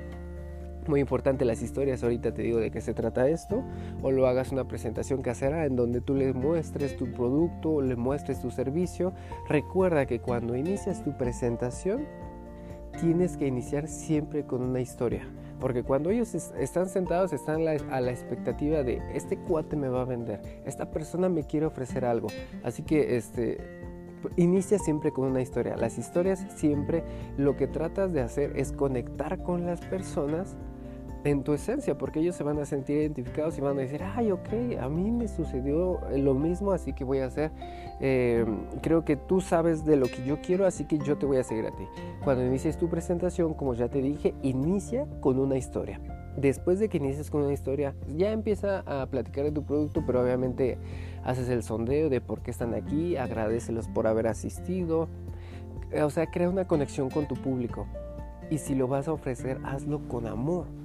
muy 0.87 0.99
importante 0.99 1.45
las 1.45 1.61
historias, 1.61 2.03
ahorita 2.03 2.33
te 2.33 2.41
digo 2.41 2.59
de 2.59 2.71
qué 2.71 2.81
se 2.81 2.93
trata 2.93 3.27
esto, 3.29 3.63
o 4.01 4.11
lo 4.11 4.27
hagas 4.27 4.51
una 4.51 4.67
presentación 4.67 5.21
casera 5.21 5.65
en 5.65 5.75
donde 5.75 6.01
tú 6.01 6.15
le 6.15 6.33
muestres 6.33 6.97
tu 6.97 7.11
producto, 7.11 7.81
le 7.81 7.95
muestres 7.95 8.41
tu 8.41 8.49
servicio. 8.49 9.13
Recuerda 9.47 10.05
que 10.05 10.19
cuando 10.19 10.55
inicias 10.55 11.03
tu 11.03 11.15
presentación, 11.17 12.07
tienes 13.01 13.35
que 13.35 13.47
iniciar 13.47 13.87
siempre 13.87 14.45
con 14.45 14.61
una 14.61 14.79
historia. 14.79 15.27
Porque 15.59 15.83
cuando 15.83 16.11
ellos 16.11 16.33
están 16.33 16.87
sentados, 16.87 17.33
están 17.33 17.67
a 17.67 18.01
la 18.01 18.11
expectativa 18.11 18.83
de, 18.83 19.01
este 19.13 19.37
cuate 19.37 19.75
me 19.75 19.89
va 19.89 20.01
a 20.01 20.05
vender, 20.05 20.41
esta 20.65 20.89
persona 20.89 21.27
me 21.27 21.43
quiere 21.43 21.65
ofrecer 21.65 22.05
algo. 22.05 22.29
Así 22.63 22.83
que 22.83 23.17
este, 23.17 23.57
inicia 24.37 24.79
siempre 24.79 25.11
con 25.11 25.27
una 25.27 25.41
historia. 25.41 25.75
Las 25.77 25.97
historias 25.97 26.45
siempre 26.55 27.03
lo 27.37 27.57
que 27.57 27.67
tratas 27.67 28.13
de 28.13 28.21
hacer 28.21 28.53
es 28.55 28.71
conectar 28.71 29.41
con 29.43 29.65
las 29.65 29.81
personas 29.81 30.55
en 31.23 31.43
tu 31.43 31.53
esencia, 31.53 31.97
porque 31.97 32.19
ellos 32.19 32.35
se 32.35 32.43
van 32.43 32.57
a 32.59 32.65
sentir 32.65 32.97
identificados 32.97 33.57
y 33.57 33.61
van 33.61 33.77
a 33.77 33.81
decir, 33.81 34.01
ay, 34.03 34.31
ok, 34.31 34.49
a 34.79 34.89
mí 34.89 35.11
me 35.11 35.27
sucedió 35.27 35.99
lo 36.15 36.33
mismo, 36.33 36.71
así 36.71 36.93
que 36.93 37.03
voy 37.03 37.19
a 37.19 37.27
hacer, 37.27 37.51
eh, 37.99 38.45
creo 38.81 39.05
que 39.05 39.15
tú 39.15 39.39
sabes 39.39 39.85
de 39.85 39.97
lo 39.97 40.07
que 40.07 40.23
yo 40.25 40.41
quiero, 40.41 40.65
así 40.65 40.85
que 40.85 40.97
yo 40.97 41.17
te 41.17 41.25
voy 41.25 41.37
a 41.37 41.43
seguir 41.43 41.65
a 41.65 41.71
ti. 41.71 41.83
Cuando 42.23 42.45
inicies 42.45 42.77
tu 42.77 42.89
presentación, 42.89 43.53
como 43.53 43.73
ya 43.75 43.87
te 43.87 44.01
dije, 44.01 44.33
inicia 44.41 45.05
con 45.19 45.39
una 45.39 45.57
historia. 45.57 46.01
Después 46.37 46.79
de 46.79 46.89
que 46.89 46.97
inicies 46.97 47.29
con 47.29 47.43
una 47.43 47.53
historia, 47.53 47.93
ya 48.07 48.31
empieza 48.31 48.79
a 48.79 49.05
platicar 49.05 49.43
de 49.43 49.51
tu 49.51 49.63
producto, 49.63 50.03
pero 50.05 50.23
obviamente 50.23 50.77
haces 51.23 51.49
el 51.49 51.61
sondeo 51.61 52.09
de 52.09 52.21
por 52.21 52.41
qué 52.41 52.51
están 52.51 52.73
aquí, 52.73 53.17
agradecelos 53.17 53.87
por 53.89 54.07
haber 54.07 54.27
asistido, 54.27 55.07
o 56.01 56.09
sea, 56.09 56.31
crea 56.31 56.49
una 56.49 56.65
conexión 56.65 57.09
con 57.09 57.27
tu 57.27 57.35
público. 57.35 57.85
Y 58.49 58.57
si 58.57 58.75
lo 58.75 58.87
vas 58.87 59.07
a 59.07 59.13
ofrecer, 59.13 59.59
hazlo 59.63 60.07
con 60.07 60.25
amor 60.25 60.80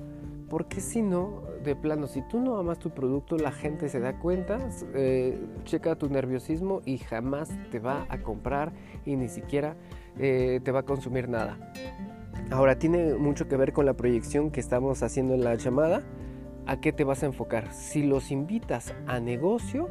porque 0.48 0.80
si 0.80 1.02
no, 1.02 1.42
de 1.64 1.74
plano, 1.74 2.06
si 2.06 2.22
tú 2.22 2.40
no 2.40 2.56
amas 2.56 2.78
tu 2.78 2.90
producto, 2.90 3.36
la 3.36 3.50
gente 3.50 3.88
se 3.88 3.98
da 3.98 4.18
cuenta, 4.18 4.58
eh, 4.94 5.38
checa 5.64 5.96
tu 5.96 6.08
nerviosismo 6.08 6.82
y 6.84 6.98
jamás 6.98 7.50
te 7.70 7.80
va 7.80 8.06
a 8.08 8.18
comprar 8.18 8.72
y 9.04 9.16
ni 9.16 9.28
siquiera 9.28 9.76
eh, 10.18 10.60
te 10.62 10.70
va 10.70 10.80
a 10.80 10.82
consumir 10.84 11.28
nada. 11.28 11.58
Ahora, 12.50 12.78
tiene 12.78 13.14
mucho 13.14 13.48
que 13.48 13.56
ver 13.56 13.72
con 13.72 13.86
la 13.86 13.94
proyección 13.94 14.50
que 14.50 14.60
estamos 14.60 15.02
haciendo 15.02 15.34
en 15.34 15.42
la 15.42 15.56
llamada. 15.56 16.04
¿A 16.66 16.80
qué 16.80 16.92
te 16.92 17.04
vas 17.04 17.22
a 17.22 17.26
enfocar? 17.26 17.72
Si 17.72 18.02
los 18.02 18.30
invitas 18.30 18.94
a 19.06 19.18
negocio, 19.20 19.88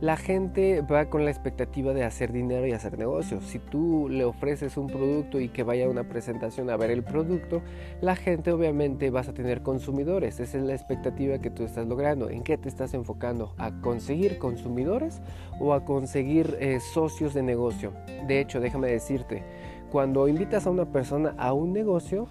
la 0.00 0.16
gente 0.16 0.80
va 0.80 1.10
con 1.10 1.24
la 1.24 1.30
expectativa 1.30 1.92
de 1.92 2.04
hacer 2.04 2.32
dinero 2.32 2.66
y 2.66 2.72
hacer 2.72 2.98
negocios. 2.98 3.44
Si 3.44 3.58
tú 3.58 4.08
le 4.08 4.24
ofreces 4.24 4.78
un 4.78 4.86
producto 4.86 5.40
y 5.40 5.48
que 5.48 5.62
vaya 5.62 5.86
a 5.86 5.90
una 5.90 6.04
presentación 6.04 6.70
a 6.70 6.76
ver 6.76 6.90
el 6.90 7.02
producto, 7.02 7.60
la 8.00 8.16
gente 8.16 8.50
obviamente 8.50 9.10
vas 9.10 9.28
a 9.28 9.34
tener 9.34 9.62
consumidores. 9.62 10.40
Esa 10.40 10.56
es 10.56 10.64
la 10.64 10.72
expectativa 10.72 11.38
que 11.38 11.50
tú 11.50 11.64
estás 11.64 11.86
logrando. 11.86 12.30
¿En 12.30 12.42
qué 12.42 12.56
te 12.56 12.68
estás 12.68 12.94
enfocando? 12.94 13.52
¿A 13.58 13.72
conseguir 13.82 14.38
consumidores 14.38 15.20
o 15.60 15.74
a 15.74 15.84
conseguir 15.84 16.56
eh, 16.60 16.80
socios 16.80 17.34
de 17.34 17.42
negocio? 17.42 17.92
De 18.26 18.40
hecho, 18.40 18.60
déjame 18.60 18.88
decirte, 18.88 19.42
cuando 19.90 20.28
invitas 20.28 20.66
a 20.66 20.70
una 20.70 20.86
persona 20.86 21.34
a 21.36 21.52
un 21.52 21.74
negocio, 21.74 22.26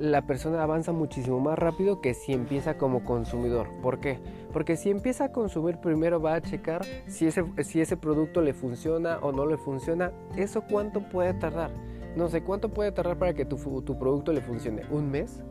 la 0.00 0.26
persona 0.26 0.62
avanza 0.62 0.92
muchísimo 0.92 1.40
más 1.40 1.58
rápido 1.58 2.00
que 2.00 2.14
si 2.14 2.32
empieza 2.32 2.76
como 2.76 3.04
consumidor. 3.04 3.68
¿Por 3.82 4.00
qué? 4.00 4.18
Porque 4.52 4.76
si 4.76 4.90
empieza 4.90 5.26
a 5.26 5.32
consumir 5.32 5.78
primero 5.78 6.20
va 6.20 6.34
a 6.34 6.40
checar 6.40 6.84
si 7.06 7.26
ese, 7.26 7.44
si 7.64 7.80
ese 7.80 7.96
producto 7.96 8.40
le 8.40 8.54
funciona 8.54 9.18
o 9.18 9.32
no 9.32 9.46
le 9.46 9.56
funciona. 9.56 10.12
¿Eso 10.36 10.62
cuánto 10.62 11.00
puede 11.08 11.34
tardar? 11.34 11.70
No 12.16 12.28
sé, 12.28 12.42
¿cuánto 12.42 12.68
puede 12.68 12.92
tardar 12.92 13.18
para 13.18 13.34
que 13.34 13.44
tu, 13.44 13.56
tu 13.82 13.98
producto 13.98 14.32
le 14.32 14.40
funcione? 14.40 14.82
¿Un 14.90 15.10
mes? 15.10 15.42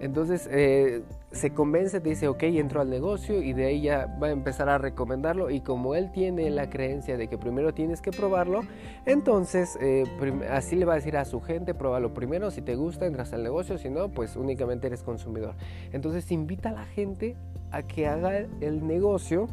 Entonces 0.00 0.48
eh, 0.50 1.02
se 1.36 1.50
convence, 1.50 2.00
dice, 2.00 2.28
ok, 2.28 2.42
entro 2.44 2.80
al 2.80 2.90
negocio 2.90 3.42
y 3.42 3.52
de 3.52 3.66
ahí 3.66 3.82
ya 3.82 4.06
va 4.20 4.28
a 4.28 4.30
empezar 4.30 4.68
a 4.68 4.78
recomendarlo 4.78 5.50
y 5.50 5.60
como 5.60 5.94
él 5.94 6.10
tiene 6.10 6.50
la 6.50 6.68
creencia 6.68 7.16
de 7.16 7.28
que 7.28 7.38
primero 7.38 7.72
tienes 7.74 8.00
que 8.00 8.10
probarlo, 8.10 8.62
entonces 9.04 9.78
eh, 9.80 10.04
así 10.50 10.76
le 10.76 10.84
va 10.84 10.94
a 10.94 10.96
decir 10.96 11.16
a 11.16 11.24
su 11.24 11.40
gente, 11.40 11.74
pruébalo 11.74 12.12
primero, 12.12 12.50
si 12.50 12.62
te 12.62 12.74
gusta 12.74 13.06
entras 13.06 13.32
al 13.32 13.42
negocio, 13.42 13.78
si 13.78 13.90
no, 13.90 14.08
pues 14.08 14.36
únicamente 14.36 14.86
eres 14.88 15.02
consumidor. 15.02 15.54
Entonces 15.92 16.32
invita 16.32 16.70
a 16.70 16.72
la 16.72 16.84
gente 16.84 17.36
a 17.70 17.82
que 17.82 18.06
haga 18.06 18.38
el 18.38 18.86
negocio 18.86 19.48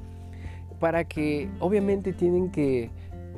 para 0.80 1.06
que 1.06 1.50
obviamente 1.60 2.14
tienen 2.14 2.52
que 2.52 2.90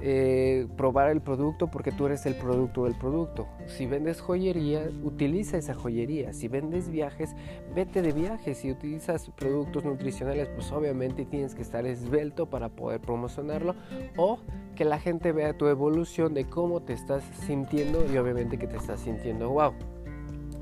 eh, 0.01 0.67
probar 0.75 1.09
el 1.09 1.21
producto 1.21 1.67
porque 1.67 1.91
tú 1.91 2.05
eres 2.05 2.25
el 2.25 2.35
producto 2.35 2.83
del 2.83 2.95
producto. 2.95 3.47
Si 3.67 3.85
vendes 3.85 4.21
joyería, 4.21 4.89
utiliza 5.03 5.57
esa 5.57 5.73
joyería. 5.73 6.33
Si 6.33 6.47
vendes 6.47 6.89
viajes, 6.89 7.35
vete 7.73 8.01
de 8.01 8.11
viajes. 8.11 8.57
Si 8.57 8.71
utilizas 8.71 9.29
productos 9.35 9.85
nutricionales, 9.85 10.49
pues 10.49 10.71
obviamente 10.71 11.25
tienes 11.25 11.55
que 11.55 11.61
estar 11.61 11.85
esbelto 11.85 12.49
para 12.49 12.69
poder 12.69 12.99
promocionarlo 12.99 13.75
o 14.17 14.39
que 14.75 14.85
la 14.85 14.99
gente 14.99 15.31
vea 15.31 15.57
tu 15.57 15.67
evolución 15.67 16.33
de 16.33 16.45
cómo 16.45 16.81
te 16.81 16.93
estás 16.93 17.23
sintiendo 17.45 18.05
y 18.11 18.17
obviamente 18.17 18.57
que 18.57 18.67
te 18.67 18.77
estás 18.77 18.99
sintiendo 18.99 19.49
wow. 19.49 19.73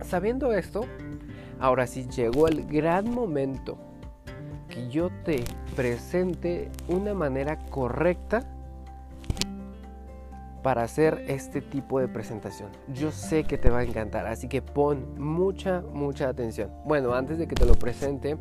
Sabiendo 0.04 0.54
esto, 0.54 0.86
ahora 1.60 1.88
sí 1.88 2.08
llegó 2.16 2.48
el 2.48 2.66
gran 2.66 3.10
momento 3.10 3.78
que 4.70 4.90
yo 4.90 5.10
te 5.24 5.44
presente 5.76 6.70
una 6.88 7.14
manera 7.14 7.58
correcta 7.70 8.53
para 10.64 10.84
hacer 10.84 11.26
este 11.28 11.62
tipo 11.62 12.00
de 12.00 12.08
presentación. 12.08 12.70
Yo 12.88 13.12
sé 13.12 13.44
que 13.44 13.58
te 13.58 13.70
va 13.70 13.80
a 13.80 13.84
encantar, 13.84 14.26
así 14.26 14.48
que 14.48 14.62
pon 14.62 15.20
mucha, 15.20 15.82
mucha 15.82 16.30
atención. 16.30 16.72
Bueno, 16.86 17.14
antes 17.14 17.38
de 17.38 17.48
que 17.48 17.56
te 17.56 17.66
lo 17.66 17.76
presente 17.76 18.38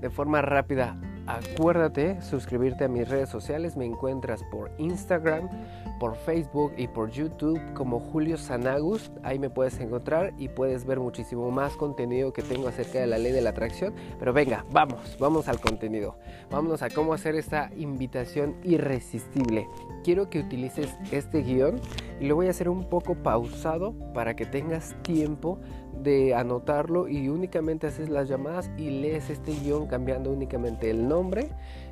de 0.00 0.10
forma 0.10 0.40
rápida, 0.42 0.96
acuérdate 1.26 2.20
suscribirte 2.22 2.84
a 2.84 2.88
mis 2.88 3.08
redes 3.08 3.28
sociales. 3.28 3.76
Me 3.76 3.84
encuentras 3.84 4.42
por 4.44 4.70
Instagram, 4.78 5.50
por 5.98 6.16
Facebook 6.16 6.72
y 6.76 6.88
por 6.88 7.10
YouTube 7.10 7.60
como 7.74 8.00
Julio 8.00 8.36
Sanagust. 8.36 9.12
Ahí 9.22 9.38
me 9.38 9.50
puedes 9.50 9.78
encontrar 9.80 10.32
y 10.38 10.48
puedes 10.48 10.84
ver 10.84 11.00
muchísimo 11.00 11.50
más 11.50 11.76
contenido 11.76 12.32
que 12.32 12.42
tengo 12.42 12.68
acerca 12.68 13.00
de 13.00 13.06
la 13.06 13.18
ley 13.18 13.32
de 13.32 13.40
la 13.40 13.50
atracción. 13.50 13.94
Pero 14.18 14.32
venga, 14.32 14.64
vamos, 14.70 15.16
vamos 15.18 15.48
al 15.48 15.60
contenido. 15.60 16.16
Vámonos 16.50 16.82
a 16.82 16.90
cómo 16.90 17.14
hacer 17.14 17.34
esta 17.34 17.70
invitación 17.76 18.56
irresistible. 18.62 19.68
Quiero 20.04 20.30
que 20.30 20.40
utilices 20.40 20.96
este 21.10 21.42
guion 21.42 21.80
y 22.20 22.26
lo 22.26 22.36
voy 22.36 22.46
a 22.46 22.50
hacer 22.50 22.68
un 22.68 22.88
poco 22.88 23.14
pausado 23.14 23.94
para 24.12 24.36
que 24.36 24.46
tengas 24.46 24.94
tiempo 25.02 25.58
de 26.02 26.34
anotarlo 26.34 27.08
y 27.08 27.28
únicamente 27.28 27.86
haces 27.86 28.08
las 28.08 28.28
llamadas 28.28 28.70
y 28.76 28.90
lees 28.90 29.30
este 29.30 29.52
guion 29.52 29.86
cambiando 29.86 30.30
únicamente 30.30 30.90
el 30.90 31.08
nombre 31.08 31.48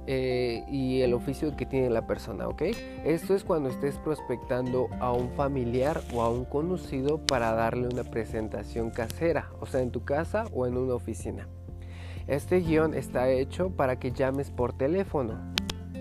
eh, 0.07 0.65
y 0.69 1.01
el 1.01 1.15
oficio 1.15 1.57
que 1.57 1.67
tiene 1.67 1.89
la 1.91 2.07
persona, 2.07 2.47
¿ok? 2.49 2.63
Esto 3.05 3.35
es 3.35 3.45
cuando 3.45 3.71
estés 3.71 3.97
prospectando 3.99 4.89
a 5.01 5.13
un 5.13 5.31
familiar 5.31 6.03
o 6.13 6.23
a 6.23 6.31
un 6.31 6.45
conocido 6.45 7.25
para 7.25 7.53
darle 7.53 7.89
una 7.89 8.05
presentación 8.05 8.91
casera, 8.91 9.51
o 9.61 9.67
sea, 9.67 9.81
en 9.81 9.91
tu 9.91 10.05
casa 10.05 10.45
o 10.53 10.67
en 10.67 10.77
una 10.77 10.95
oficina. 10.95 11.49
Este 12.27 12.61
guion 12.61 12.95
está 12.95 13.31
hecho 13.31 13.71
para 13.71 13.99
que 13.99 14.13
llames 14.13 14.51
por 14.51 14.73
teléfono, 14.73 15.55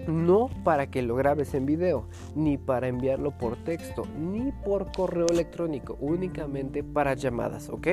no 0.08 0.50
para 0.64 0.88
que 0.88 1.02
lo 1.02 1.16
grabes 1.16 1.54
en 1.54 1.66
video, 1.66 2.08
ni 2.36 2.58
para 2.58 2.88
enviarlo 2.88 3.32
por 3.38 3.58
texto, 3.64 4.04
ni 4.18 4.52
por 4.52 4.92
correo 4.92 5.28
electrónico, 5.28 5.98
únicamente 6.00 6.84
para 6.84 7.14
llamadas, 7.14 7.70
¿ok? 7.70 7.88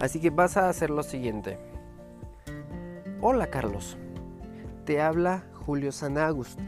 Así 0.00 0.20
que 0.20 0.30
vas 0.30 0.56
a 0.56 0.68
hacer 0.68 0.90
lo 0.90 1.02
siguiente. 1.02 1.58
Hola 3.20 3.48
Carlos, 3.48 3.98
te 4.88 5.02
habla 5.02 5.44
Julio 5.66 5.92
Sanagust, 5.92 6.58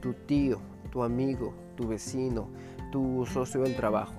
tu 0.00 0.12
tío, 0.12 0.58
tu 0.90 1.04
amigo, 1.04 1.54
tu 1.76 1.86
vecino, 1.86 2.48
tu 2.90 3.24
socio 3.26 3.60
del 3.60 3.76
trabajo. 3.76 4.12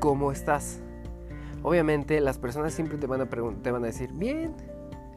¿Cómo 0.00 0.32
estás? 0.32 0.80
Obviamente 1.62 2.20
las 2.20 2.36
personas 2.36 2.74
siempre 2.74 2.98
te 2.98 3.06
van 3.06 3.20
a, 3.20 3.26
te 3.28 3.70
van 3.70 3.84
a 3.84 3.86
decir, 3.86 4.12
bien, 4.12 4.56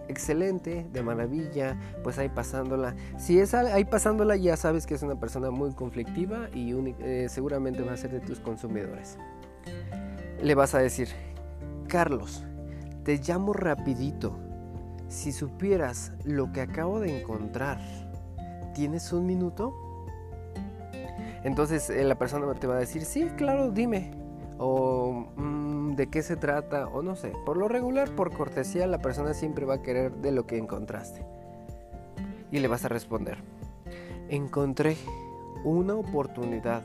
excelente, 0.08 0.88
de 0.94 1.02
maravilla, 1.02 1.80
pues 2.04 2.20
ahí 2.20 2.30
pasándola. 2.30 2.96
Si 3.18 3.40
es 3.40 3.56
ahí 3.56 3.86
pasándola 3.86 4.36
ya 4.36 4.56
sabes 4.56 4.86
que 4.86 4.94
es 4.94 5.02
una 5.02 5.20
persona 5.20 5.50
muy 5.50 5.74
conflictiva 5.74 6.48
y 6.54 6.76
eh, 7.00 7.26
seguramente 7.28 7.82
va 7.82 7.94
a 7.94 7.98
ser 7.98 8.12
de 8.12 8.20
tus 8.20 8.40
consumidores. 8.40 9.18
Le 10.44 10.54
vas 10.54 10.76
a 10.76 10.78
decir, 10.78 11.08
Carlos, 11.88 12.46
te 13.04 13.18
llamo 13.18 13.52
rapidito. 13.52 14.38
Si 15.10 15.32
supieras 15.32 16.14
lo 16.24 16.52
que 16.54 16.62
acabo 16.62 17.00
de 17.00 17.20
encontrar, 17.20 17.80
¿tienes 18.74 19.12
un 19.12 19.26
minuto? 19.26 19.74
Entonces 21.44 21.90
eh, 21.90 22.04
la 22.04 22.16
persona 22.16 22.54
te 22.54 22.68
va 22.68 22.76
a 22.76 22.80
decir, 22.80 23.04
sí, 23.04 23.28
claro, 23.36 23.72
dime. 23.72 24.12
o 24.60 25.28
mm, 25.36 25.96
de 25.96 26.08
qué 26.08 26.22
se 26.22 26.36
trata 26.36 26.88
o 26.88 27.02
no 27.02 27.16
sé. 27.16 27.34
Por 27.46 27.58
lo 27.58 27.68
regular, 27.68 28.14
por 28.16 28.32
cortesía, 28.32 28.86
la 28.88 29.00
persona 29.00 29.34
siempre 29.34 29.66
va 29.66 29.76
a 29.76 29.82
querer 29.82 30.14
de 30.18 30.32
lo 30.32 30.46
que 30.46 30.58
encontraste. 30.58 31.26
Y 32.52 32.60
le 32.60 32.68
vas 32.68 32.86
a 32.86 32.90
responder, 32.90 33.40
encontré 34.30 34.96
una 35.64 35.96
oportunidad 35.96 36.84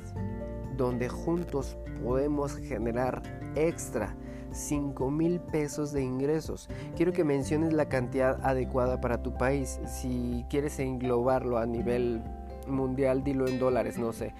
donde 0.76 1.08
juntos 1.08 1.76
podemos 2.02 2.56
generar 2.56 3.22
extra 3.54 4.14
5 4.54 5.10
mil 5.10 5.40
pesos 5.40 5.92
de 5.92 6.02
ingresos. 6.02 6.68
Quiero 6.96 7.12
que 7.12 7.24
menciones 7.24 7.72
la 7.72 7.88
cantidad 7.88 8.44
adecuada 8.44 9.00
para 9.00 9.22
tu 9.22 9.34
país. 9.34 9.80
Si 9.86 10.44
quieres 10.48 10.78
englobarlo 10.78 11.58
a 11.58 11.66
nivel 11.66 12.22
mundial, 12.66 13.24
dilo 13.24 13.46
en 13.48 13.58
dólares, 13.58 13.98
no 13.98 14.12
sé. 14.12 14.32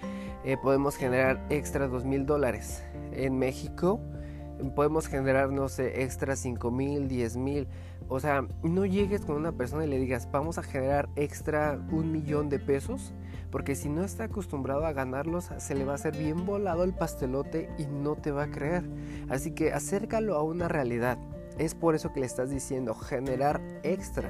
Eh, 0.45 0.57
podemos 0.57 0.97
generar 0.97 1.45
extra 1.51 1.89
2 1.89 2.05
mil 2.05 2.27
dólares. 2.27 2.83
En 3.13 3.39
México 3.39 4.01
podemos 4.75 5.09
generar, 5.09 5.51
no 5.51 5.69
sé, 5.69 6.03
extra 6.03 6.37
5 6.37 6.71
mil, 6.71 7.09
10 7.09 7.37
mil. 7.37 7.69
O 8.09 8.21
sea, 8.21 8.47
no 8.63 8.85
llegues 8.85 9.23
con 9.23 9.37
una 9.37 9.53
persona 9.53 9.85
y 9.85 9.89
le 9.89 9.99
digas, 9.99 10.29
vamos 10.31 10.59
a 10.59 10.63
generar 10.63 11.09
extra 11.17 11.79
un 11.91 12.13
millón 12.13 12.49
de 12.49 12.59
pesos, 12.59 13.15
porque 13.55 13.77
si 13.77 13.89
no 13.89 14.03
está 14.03 14.25
acostumbrado 14.25 14.85
a 14.85 14.93
ganarlos, 14.93 15.51
se 15.59 15.77
le 15.77 15.85
va 15.85 15.93
a 15.93 15.95
hacer 15.95 16.17
bien 16.17 16.45
volado 16.45 16.83
el 16.83 16.93
pastelote 16.93 17.71
y 17.79 17.87
no 17.87 18.17
te 18.17 18.33
va 18.33 18.43
a 18.43 18.51
creer. 18.51 18.83
Así 19.29 19.53
que 19.53 19.73
acércalo 19.73 20.35
a 20.35 20.43
una 20.43 20.67
realidad. 20.67 21.19
Es 21.57 21.77
por 21.77 21.95
eso 21.95 22.13
que 22.13 22.19
le 22.19 22.27
estás 22.27 22.51
diciendo 22.51 22.97
generar 22.97 23.63
extra. 23.85 24.29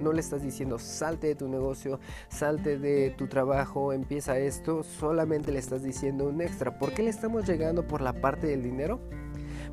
No 0.00 0.12
le 0.12 0.18
estás 0.18 0.42
diciendo 0.42 0.80
salte 0.80 1.28
de 1.28 1.34
tu 1.36 1.48
negocio, 1.48 2.00
salte 2.26 2.76
de 2.76 3.14
tu 3.16 3.28
trabajo, 3.28 3.92
empieza 3.92 4.38
esto. 4.38 4.82
Solamente 4.82 5.52
le 5.52 5.60
estás 5.60 5.84
diciendo 5.84 6.28
un 6.28 6.40
extra. 6.40 6.76
¿Por 6.76 6.94
qué 6.94 7.04
le 7.04 7.10
estamos 7.10 7.46
llegando 7.46 7.86
por 7.86 8.00
la 8.00 8.20
parte 8.20 8.48
del 8.48 8.64
dinero? 8.64 8.98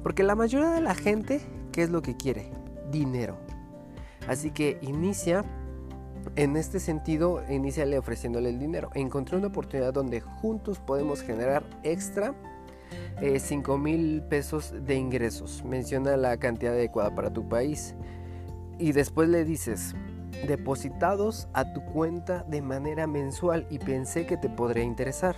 Porque 0.04 0.22
la 0.22 0.36
mayoría 0.36 0.70
de 0.70 0.82
la 0.82 0.94
gente, 0.94 1.42
¿qué 1.72 1.82
es 1.82 1.90
lo 1.90 2.04
que 2.04 2.18
quiere? 2.18 2.52
dinero. 2.92 3.38
Así 4.28 4.52
que 4.52 4.78
inicia 4.82 5.44
en 6.36 6.56
este 6.56 6.80
sentido, 6.80 7.44
iniciale 7.50 7.98
ofreciéndole 7.98 8.50
el 8.50 8.60
dinero. 8.60 8.90
Encontré 8.94 9.38
una 9.38 9.48
oportunidad 9.48 9.94
donde 9.94 10.22
juntos 10.22 10.80
podemos 10.80 11.22
generar 11.22 11.64
extra 11.84 12.34
5 13.38 13.76
eh, 13.76 13.78
mil 13.78 14.22
pesos 14.24 14.74
de 14.86 14.96
ingresos. 14.96 15.64
Menciona 15.64 16.18
la 16.18 16.38
cantidad 16.38 16.74
adecuada 16.74 17.14
para 17.14 17.32
tu 17.32 17.48
país. 17.48 17.96
Y 18.80 18.94
después 18.94 19.30
le 19.30 19.46
dices, 19.46 19.96
depositados 20.48 21.48
a 21.54 21.72
tu 21.74 21.84
cuenta 21.86 22.44
de 22.44 22.62
manera 22.62 23.08
mensual 23.08 23.68
y 23.70 23.80
pensé 23.80 24.26
que 24.26 24.38
te 24.38 24.50
podría 24.50 24.84
interesar. 24.84 25.36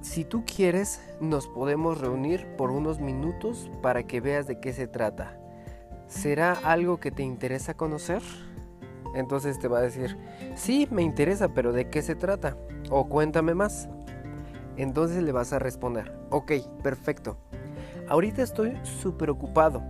Si 0.00 0.24
tú 0.24 0.44
quieres, 0.44 1.00
nos 1.20 1.48
podemos 1.48 2.00
reunir 2.00 2.46
por 2.56 2.70
unos 2.70 3.00
minutos 3.00 3.70
para 3.82 4.04
que 4.04 4.20
veas 4.20 4.46
de 4.46 4.60
qué 4.60 4.72
se 4.72 4.86
trata. 4.86 5.43
¿Será 6.06 6.52
algo 6.52 6.98
que 6.98 7.10
te 7.10 7.22
interesa 7.22 7.74
conocer? 7.74 8.22
Entonces 9.14 9.58
te 9.58 9.68
va 9.68 9.78
a 9.78 9.82
decir, 9.82 10.16
sí, 10.56 10.88
me 10.90 11.02
interesa, 11.02 11.54
pero 11.54 11.72
¿de 11.72 11.88
qué 11.88 12.02
se 12.02 12.14
trata? 12.14 12.56
O 12.90 13.08
cuéntame 13.08 13.54
más. 13.54 13.88
Entonces 14.76 15.22
le 15.22 15.32
vas 15.32 15.52
a 15.52 15.58
responder, 15.58 16.12
ok, 16.30 16.52
perfecto. 16.82 17.36
Ahorita 18.08 18.42
estoy 18.42 18.76
súper 18.82 19.30
ocupado, 19.30 19.82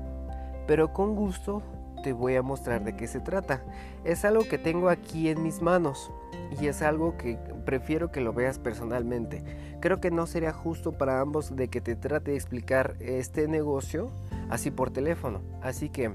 pero 0.66 0.92
con 0.92 1.16
gusto 1.16 1.62
te 2.02 2.12
voy 2.12 2.36
a 2.36 2.42
mostrar 2.42 2.84
de 2.84 2.94
qué 2.94 3.06
se 3.06 3.18
trata. 3.18 3.64
Es 4.04 4.26
algo 4.26 4.44
que 4.44 4.58
tengo 4.58 4.90
aquí 4.90 5.30
en 5.30 5.42
mis 5.42 5.62
manos 5.62 6.12
y 6.60 6.66
es 6.66 6.82
algo 6.82 7.16
que 7.16 7.38
prefiero 7.64 8.12
que 8.12 8.20
lo 8.20 8.34
veas 8.34 8.58
personalmente. 8.58 9.42
Creo 9.80 10.00
que 10.00 10.10
no 10.10 10.26
sería 10.26 10.52
justo 10.52 10.92
para 10.92 11.20
ambos 11.20 11.56
de 11.56 11.68
que 11.68 11.80
te 11.80 11.96
trate 11.96 12.32
de 12.32 12.36
explicar 12.36 12.96
este 13.00 13.48
negocio 13.48 14.10
así 14.50 14.70
por 14.70 14.90
teléfono. 14.90 15.40
Así 15.62 15.88
que 15.88 16.12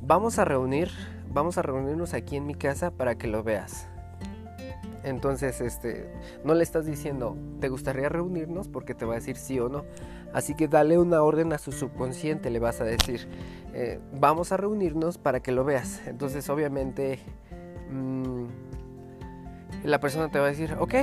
vamos 0.00 0.38
a 0.38 0.44
reunir, 0.44 0.90
vamos 1.32 1.58
a 1.58 1.62
reunirnos 1.62 2.14
aquí 2.14 2.36
en 2.36 2.46
mi 2.46 2.54
casa 2.54 2.90
para 2.90 3.16
que 3.16 3.26
lo 3.26 3.42
veas. 3.42 3.88
Entonces, 5.06 5.60
este, 5.60 6.10
no 6.44 6.54
le 6.54 6.64
estás 6.64 6.84
diciendo, 6.84 7.36
¿te 7.60 7.68
gustaría 7.68 8.08
reunirnos? 8.08 8.66
Porque 8.66 8.92
te 8.92 9.04
va 9.04 9.12
a 9.12 9.16
decir 9.16 9.36
sí 9.36 9.60
o 9.60 9.68
no. 9.68 9.84
Así 10.32 10.56
que 10.56 10.66
dale 10.66 10.98
una 10.98 11.22
orden 11.22 11.52
a 11.52 11.58
su 11.58 11.70
subconsciente, 11.70 12.50
le 12.50 12.58
vas 12.58 12.80
a 12.80 12.84
decir, 12.84 13.28
eh, 13.72 14.00
vamos 14.12 14.50
a 14.50 14.56
reunirnos 14.56 15.16
para 15.16 15.38
que 15.40 15.52
lo 15.52 15.64
veas. 15.64 16.04
Entonces, 16.08 16.50
obviamente, 16.50 17.20
mmm, 17.88 18.46
la 19.84 20.00
persona 20.00 20.28
te 20.28 20.40
va 20.40 20.46
a 20.46 20.48
decir, 20.48 20.74
ok, 20.78 20.94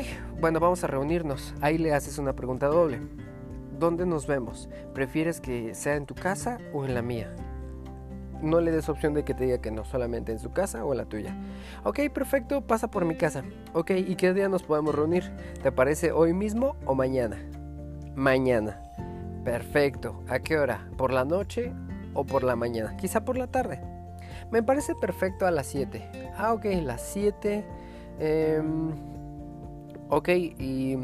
bueno, 0.41 0.59
vamos 0.59 0.83
a 0.83 0.87
reunirnos. 0.87 1.53
Ahí 1.61 1.77
le 1.77 1.93
haces 1.93 2.17
una 2.17 2.33
pregunta 2.33 2.67
doble. 2.67 2.99
¿Dónde 3.83 4.05
nos 4.05 4.27
vemos? 4.27 4.69
¿Prefieres 4.93 5.41
que 5.41 5.75
sea 5.75 5.97
en 5.97 6.05
tu 6.05 6.15
casa 6.15 6.57
o 6.71 6.85
en 6.85 6.93
la 6.93 7.01
mía? 7.01 7.35
No 8.41 8.61
le 8.61 8.71
des 8.71 8.87
opción 8.87 9.13
de 9.13 9.25
que 9.25 9.33
te 9.33 9.43
diga 9.43 9.57
que 9.57 9.71
no, 9.71 9.83
solamente 9.83 10.31
en 10.31 10.39
su 10.39 10.53
casa 10.53 10.85
o 10.85 10.93
en 10.93 10.99
la 10.99 11.05
tuya. 11.05 11.35
Ok, 11.83 11.99
perfecto, 12.13 12.61
pasa 12.61 12.89
por 12.89 13.03
mi 13.03 13.17
casa. 13.17 13.43
Ok, 13.73 13.91
¿y 13.91 14.15
qué 14.15 14.33
día 14.33 14.47
nos 14.47 14.63
podemos 14.63 14.95
reunir? 14.95 15.29
¿Te 15.61 15.73
parece 15.73 16.13
hoy 16.13 16.31
mismo 16.31 16.77
o 16.85 16.95
mañana? 16.95 17.37
Mañana. 18.15 18.81
Perfecto. 19.43 20.23
¿A 20.29 20.39
qué 20.39 20.57
hora? 20.57 20.87
¿Por 20.95 21.11
la 21.11 21.25
noche 21.25 21.73
o 22.13 22.23
por 22.23 22.45
la 22.45 22.55
mañana? 22.55 22.95
Quizá 22.95 23.25
por 23.25 23.37
la 23.37 23.47
tarde. 23.47 23.81
Me 24.49 24.63
parece 24.63 24.95
perfecto 24.95 25.45
a 25.45 25.51
las 25.51 25.67
7. 25.67 26.31
Ah, 26.37 26.53
ok, 26.53 26.67
las 26.85 27.01
7 27.01 27.65
Em, 28.19 28.91
ok, 30.09 30.29
y 30.29 30.97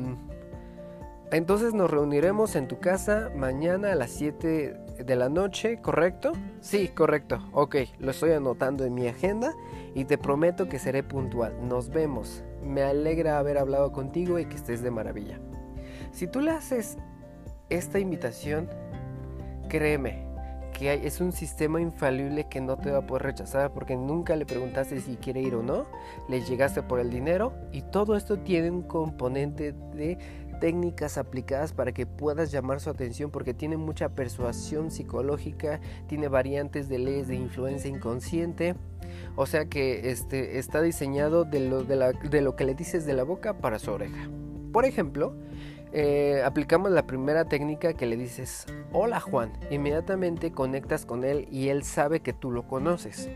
entonces 1.32 1.74
nos 1.74 1.92
reuniremos 1.92 2.56
en 2.56 2.68
tu 2.68 2.80
casa 2.80 3.30
mañana 3.36 3.92
a 3.92 3.96
las 3.96 4.12
7 4.12 5.04
de 5.06 5.16
la 5.16 5.30
noche, 5.30 5.80
¿correcto? 5.82 6.34
Sí, 6.60 6.88
correcto. 6.90 7.40
Ok, 7.54 7.76
lo 8.00 8.12
estoy 8.12 8.32
anotando 8.32 8.84
en 8.84 8.94
mi 8.94 9.08
agenda 9.08 9.54
y 9.94 10.06
te 10.06 10.18
prometo 10.18 10.68
que 10.68 10.80
seré 10.80 11.04
puntual. 11.04 11.54
Nos 11.68 11.90
vemos. 11.90 12.44
Me 12.64 12.82
alegra 12.84 13.40
haber 13.40 13.58
hablado 13.58 13.92
contigo 13.92 14.40
y 14.40 14.46
que 14.46 14.56
estés 14.56 14.82
de 14.82 14.92
maravilla. 14.92 15.40
Si 16.12 16.28
tú 16.28 16.42
le 16.42 16.52
haces 16.52 16.98
esta 17.70 18.00
invitación, 18.00 18.68
créeme, 19.70 20.30
es 20.88 21.20
un 21.20 21.34
sistema 21.34 21.82
infalible 21.82 22.46
que 22.46 22.62
no 22.62 22.78
te 22.78 22.92
va 22.92 23.00
a 23.00 23.06
poder 23.06 23.24
rechazar 23.24 23.74
porque 23.74 23.98
nunca 23.98 24.36
le 24.36 24.46
preguntaste 24.46 25.00
si 25.02 25.18
quiere 25.18 25.42
ir 25.42 25.56
o 25.56 25.64
no, 25.64 25.86
le 26.30 26.42
llegaste 26.42 26.82
por 26.84 27.00
el 27.00 27.10
dinero 27.10 27.54
y 27.72 27.82
todo 27.82 28.16
esto 28.16 28.40
tiene 28.40 28.72
un 28.72 28.84
componente 28.84 29.74
de 29.74 30.18
técnicas 30.60 31.18
aplicadas 31.18 31.74
para 31.74 31.92
que 31.92 32.06
puedas 32.06 32.52
llamar 32.52 32.80
su 32.80 32.90
atención 32.90 33.32
porque 33.32 33.54
tiene 33.54 33.78
mucha 33.78 34.10
persuasión 34.10 34.92
psicológica, 34.92 35.80
tiene 36.08 36.28
variantes 36.28 36.90
de 36.90 37.00
leyes 37.00 37.28
de 37.28 37.36
influencia 37.36 37.90
inconsciente, 37.90 38.76
o 39.36 39.46
sea 39.46 39.66
que 39.66 40.12
este, 40.12 40.60
está 40.60 40.82
diseñado 40.82 41.46
de 41.46 41.62
lo, 41.62 41.84
de 41.84 42.42
lo 42.42 42.56
que 42.56 42.66
le 42.66 42.76
dices 42.76 43.06
de 43.06 43.14
la 43.14 43.24
boca 43.24 43.58
para 43.58 43.80
su 43.80 43.92
oreja. 43.92 44.30
Por 44.72 44.86
ejemplo, 44.86 45.36
eh, 45.92 46.44
aplicamos 46.46 46.92
la 46.92 47.08
primera 47.08 47.46
técnica 47.46 47.94
que 47.94 48.06
le 48.06 48.16
dices, 48.16 48.68
hola 48.92 49.20
Juan, 49.20 49.52
inmediatamente 49.72 50.52
conectas 50.52 51.06
con 51.06 51.24
él 51.24 51.48
y 51.50 51.70
él 51.70 51.84
sabe 51.84 52.20
que 52.20 52.32
tú 52.32 52.52
lo 52.52 52.68
conoces. 52.68 53.30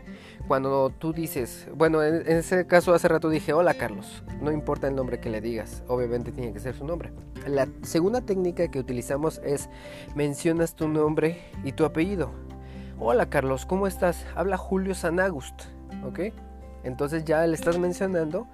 Cuando 0.46 0.90
tú 0.90 1.12
dices, 1.12 1.68
bueno, 1.74 2.02
en, 2.02 2.26
ese 2.26 2.66
caso 2.66 2.94
hace 2.94 3.08
rato 3.08 3.28
dije, 3.28 3.52
hola 3.52 3.74
Carlos, 3.74 4.22
no 4.40 4.52
importa 4.52 4.86
el 4.86 4.94
nombre 4.94 5.18
que 5.18 5.30
le 5.30 5.40
digas, 5.40 5.82
obviamente 5.88 6.30
tiene 6.30 6.52
que 6.52 6.60
ser 6.60 6.74
su 6.76 6.84
nombre. 6.84 7.12
La 7.46 7.66
segunda 7.82 8.20
técnica 8.20 8.68
que 8.68 8.78
utilizamos 8.78 9.40
es, 9.44 9.68
mencionas 10.14 10.76
tu 10.76 10.88
nombre 10.88 11.40
y 11.64 11.72
tu 11.72 11.84
apellido. 11.84 12.30
Hola 13.00 13.28
Carlos, 13.30 13.66
¿cómo 13.66 13.88
estás? 13.88 14.24
Habla 14.36 14.56
Julio 14.56 14.94
Sanagust, 14.94 15.62
¿ok? 16.04 16.20
Entonces 16.84 17.24
ya 17.24 17.44
le 17.46 17.54
estás 17.54 17.78
mencionando 17.78 18.46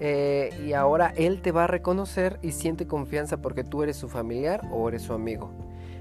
eh, 0.00 0.50
y 0.66 0.72
ahora 0.72 1.12
él 1.16 1.40
te 1.40 1.52
va 1.52 1.64
a 1.64 1.68
reconocer 1.68 2.38
y 2.42 2.52
siente 2.52 2.86
confianza 2.86 3.38
porque 3.38 3.64
tú 3.64 3.82
eres 3.82 3.96
su 3.96 4.08
familiar 4.08 4.62
o 4.72 4.88
eres 4.88 5.02
su 5.02 5.12
amigo. 5.12 5.50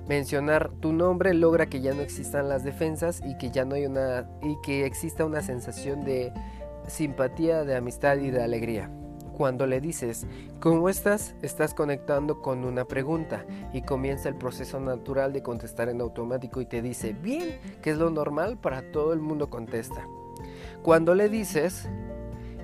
Mencionar 0.08 0.72
tu 0.82 0.92
nombre 0.92 1.34
logra 1.34 1.68
que 1.68 1.80
ya 1.80 1.94
no 1.94 2.02
existan 2.02 2.50
las 2.50 2.64
defensas 2.64 3.22
y 3.26 3.38
que 3.38 3.52
ya 3.52 3.64
no 3.64 3.76
hay 3.76 3.86
una 3.86 4.28
y 4.42 4.56
que 4.62 4.86
exista 4.86 5.26
una 5.26 5.42
sensación 5.42 6.04
de 6.04 6.34
simpatía, 6.88 7.64
de 7.64 7.76
amistad 7.76 8.18
y 8.18 8.30
de 8.30 8.44
alegría. 8.44 8.90
Cuando 9.38 9.66
le 9.66 9.80
dices 9.80 10.28
¿cómo 10.60 10.90
estás? 10.90 11.36
estás 11.42 11.74
conectando 11.74 12.42
con 12.42 12.66
una 12.66 12.86
pregunta 12.86 13.46
y 13.72 13.82
comienza 13.82 14.28
el 14.28 14.36
proceso 14.36 14.80
natural 14.80 15.32
de 15.34 15.42
contestar 15.42 15.90
en 15.90 16.02
automático 16.02 16.62
y 16.62 16.66
te 16.66 16.82
dice 16.82 17.14
bien, 17.14 17.60
que 17.82 17.92
es 17.92 17.98
lo 17.98 18.10
normal 18.10 18.58
para 18.58 18.92
todo 18.92 19.14
el 19.14 19.20
mundo 19.20 19.50
contesta. 19.50 20.06
Cuando 20.84 21.16
le 21.16 21.30
dices 21.30 21.88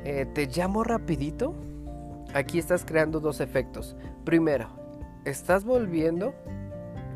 eh, 0.06 0.26
te 0.34 0.48
llamo 0.48 0.84
rapidito, 0.84 1.56
aquí 2.34 2.60
estás 2.60 2.86
creando 2.86 3.20
dos 3.20 3.42
efectos. 3.42 3.96
Primero, 4.24 4.70
estás 5.26 5.66
volviendo 5.66 6.34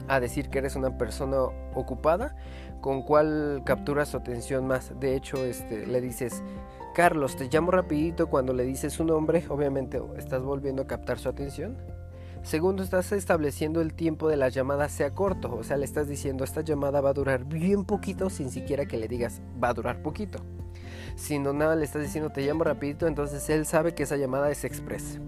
a 0.07 0.19
decir 0.19 0.49
que 0.49 0.59
eres 0.59 0.75
una 0.75 0.97
persona 0.97 1.37
ocupada, 1.75 2.35
con 2.81 3.03
cual 3.03 3.61
capturas 3.65 4.09
su 4.09 4.17
atención 4.17 4.67
más. 4.67 4.91
De 4.99 5.15
hecho, 5.15 5.37
este, 5.45 5.87
le 5.87 6.01
dices, 6.01 6.43
Carlos, 6.93 7.35
te 7.35 7.47
llamo 7.47 7.71
rapidito 7.71 8.27
cuando 8.27 8.53
le 8.53 8.63
dices 8.65 8.93
su 8.93 9.05
nombre, 9.05 9.45
obviamente 9.49 10.01
estás 10.17 10.43
volviendo 10.43 10.81
a 10.81 10.87
captar 10.87 11.17
su 11.19 11.29
atención. 11.29 11.77
Segundo, 12.43 12.83
estás 12.83 13.13
estableciendo 13.13 13.79
el 13.79 13.93
tiempo 13.93 14.27
de 14.27 14.35
la 14.35 14.49
llamada 14.49 14.89
sea 14.89 15.11
corto, 15.11 15.55
o 15.55 15.63
sea, 15.63 15.77
le 15.77 15.85
estás 15.85 16.09
diciendo 16.09 16.43
esta 16.43 16.59
llamada 16.59 16.99
va 16.99 17.11
a 17.11 17.13
durar 17.13 17.45
bien 17.45 17.85
poquito 17.85 18.29
sin 18.29 18.49
siquiera 18.49 18.85
que 18.85 18.97
le 18.97 19.07
digas 19.07 19.41
va 19.63 19.69
a 19.69 19.73
durar 19.73 20.01
poquito. 20.01 20.39
Si 21.15 21.39
no 21.39 21.53
nada 21.53 21.75
le 21.75 21.85
estás 21.85 22.01
diciendo 22.01 22.31
te 22.31 22.41
llamo 22.41 22.63
rapidito, 22.63 23.07
entonces 23.07 23.49
él 23.49 23.65
sabe 23.65 23.93
que 23.93 24.03
esa 24.03 24.17
llamada 24.17 24.51
es 24.51 24.63
express. 24.63 25.19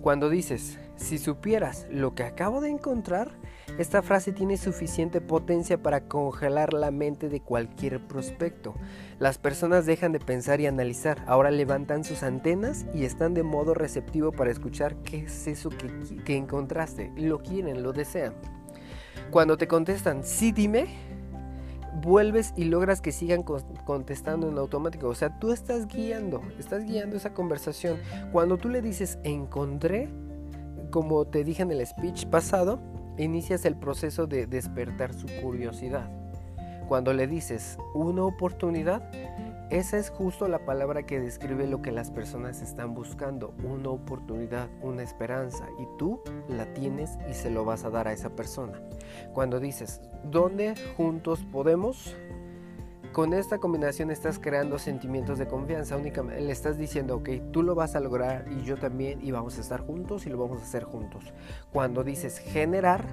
Cuando 0.00 0.28
dices, 0.28 0.78
si 0.96 1.18
supieras 1.18 1.86
lo 1.90 2.14
que 2.14 2.22
acabo 2.22 2.60
de 2.60 2.70
encontrar, 2.70 3.32
esta 3.78 4.02
frase 4.02 4.32
tiene 4.32 4.56
suficiente 4.56 5.20
potencia 5.20 5.82
para 5.82 6.02
congelar 6.02 6.72
la 6.72 6.90
mente 6.90 7.28
de 7.28 7.40
cualquier 7.40 8.00
prospecto. 8.06 8.74
Las 9.18 9.36
personas 9.36 9.84
dejan 9.84 10.12
de 10.12 10.20
pensar 10.20 10.60
y 10.60 10.66
analizar, 10.66 11.22
ahora 11.26 11.50
levantan 11.50 12.04
sus 12.04 12.22
antenas 12.22 12.86
y 12.94 13.04
están 13.04 13.34
de 13.34 13.42
modo 13.42 13.74
receptivo 13.74 14.32
para 14.32 14.50
escuchar 14.50 14.96
qué 15.02 15.24
es 15.24 15.46
eso 15.48 15.70
que, 15.70 15.90
que 16.24 16.36
encontraste. 16.36 17.12
Lo 17.16 17.42
quieren, 17.42 17.82
lo 17.82 17.92
desean. 17.92 18.34
Cuando 19.30 19.58
te 19.58 19.66
contestan, 19.66 20.24
sí 20.24 20.52
dime, 20.52 20.86
vuelves 22.00 22.52
y 22.56 22.64
logras 22.64 23.00
que 23.00 23.12
sigan 23.12 23.42
contestando 23.42 24.48
en 24.48 24.58
automático. 24.58 25.08
O 25.08 25.14
sea, 25.14 25.38
tú 25.38 25.52
estás 25.52 25.86
guiando, 25.86 26.42
estás 26.58 26.84
guiando 26.84 27.16
esa 27.16 27.34
conversación. 27.34 27.98
Cuando 28.32 28.58
tú 28.58 28.68
le 28.68 28.82
dices 28.82 29.18
encontré, 29.24 30.08
como 30.90 31.24
te 31.26 31.44
dije 31.44 31.62
en 31.62 31.72
el 31.72 31.86
speech 31.86 32.26
pasado, 32.26 32.78
inicias 33.18 33.64
el 33.64 33.76
proceso 33.76 34.26
de 34.26 34.46
despertar 34.46 35.14
su 35.14 35.26
curiosidad. 35.42 36.10
Cuando 36.88 37.12
le 37.12 37.26
dices 37.26 37.78
una 37.94 38.24
oportunidad, 38.24 39.10
esa 39.70 39.98
es 39.98 40.10
justo 40.10 40.46
la 40.46 40.64
palabra 40.64 41.02
que 41.04 41.18
describe 41.18 41.66
lo 41.66 41.82
que 41.82 41.90
las 41.90 42.12
personas 42.12 42.62
están 42.62 42.94
buscando, 42.94 43.52
una 43.64 43.90
oportunidad, 43.90 44.68
una 44.80 45.02
esperanza, 45.02 45.66
y 45.78 45.86
tú 45.98 46.20
la 46.48 46.72
tienes 46.72 47.18
y 47.28 47.34
se 47.34 47.50
lo 47.50 47.64
vas 47.64 47.84
a 47.84 47.90
dar 47.90 48.06
a 48.06 48.12
esa 48.12 48.30
persona. 48.30 48.80
Cuando 49.34 49.58
dices, 49.58 50.00
¿dónde 50.22 50.74
juntos 50.96 51.44
podemos? 51.50 52.14
Con 53.12 53.32
esta 53.32 53.58
combinación 53.58 54.10
estás 54.10 54.38
creando 54.38 54.78
sentimientos 54.78 55.38
de 55.38 55.48
confianza, 55.48 55.96
únicamente 55.96 56.42
le 56.42 56.52
estás 56.52 56.78
diciendo, 56.78 57.16
ok, 57.16 57.30
tú 57.50 57.62
lo 57.62 57.74
vas 57.74 57.96
a 57.96 58.00
lograr 58.00 58.44
y 58.48 58.62
yo 58.62 58.76
también 58.76 59.24
y 59.24 59.32
vamos 59.32 59.58
a 59.58 59.62
estar 59.62 59.80
juntos 59.80 60.26
y 60.26 60.30
lo 60.30 60.38
vamos 60.38 60.60
a 60.60 60.64
hacer 60.64 60.84
juntos. 60.84 61.32
Cuando 61.72 62.04
dices 62.04 62.38
generar, 62.38 63.06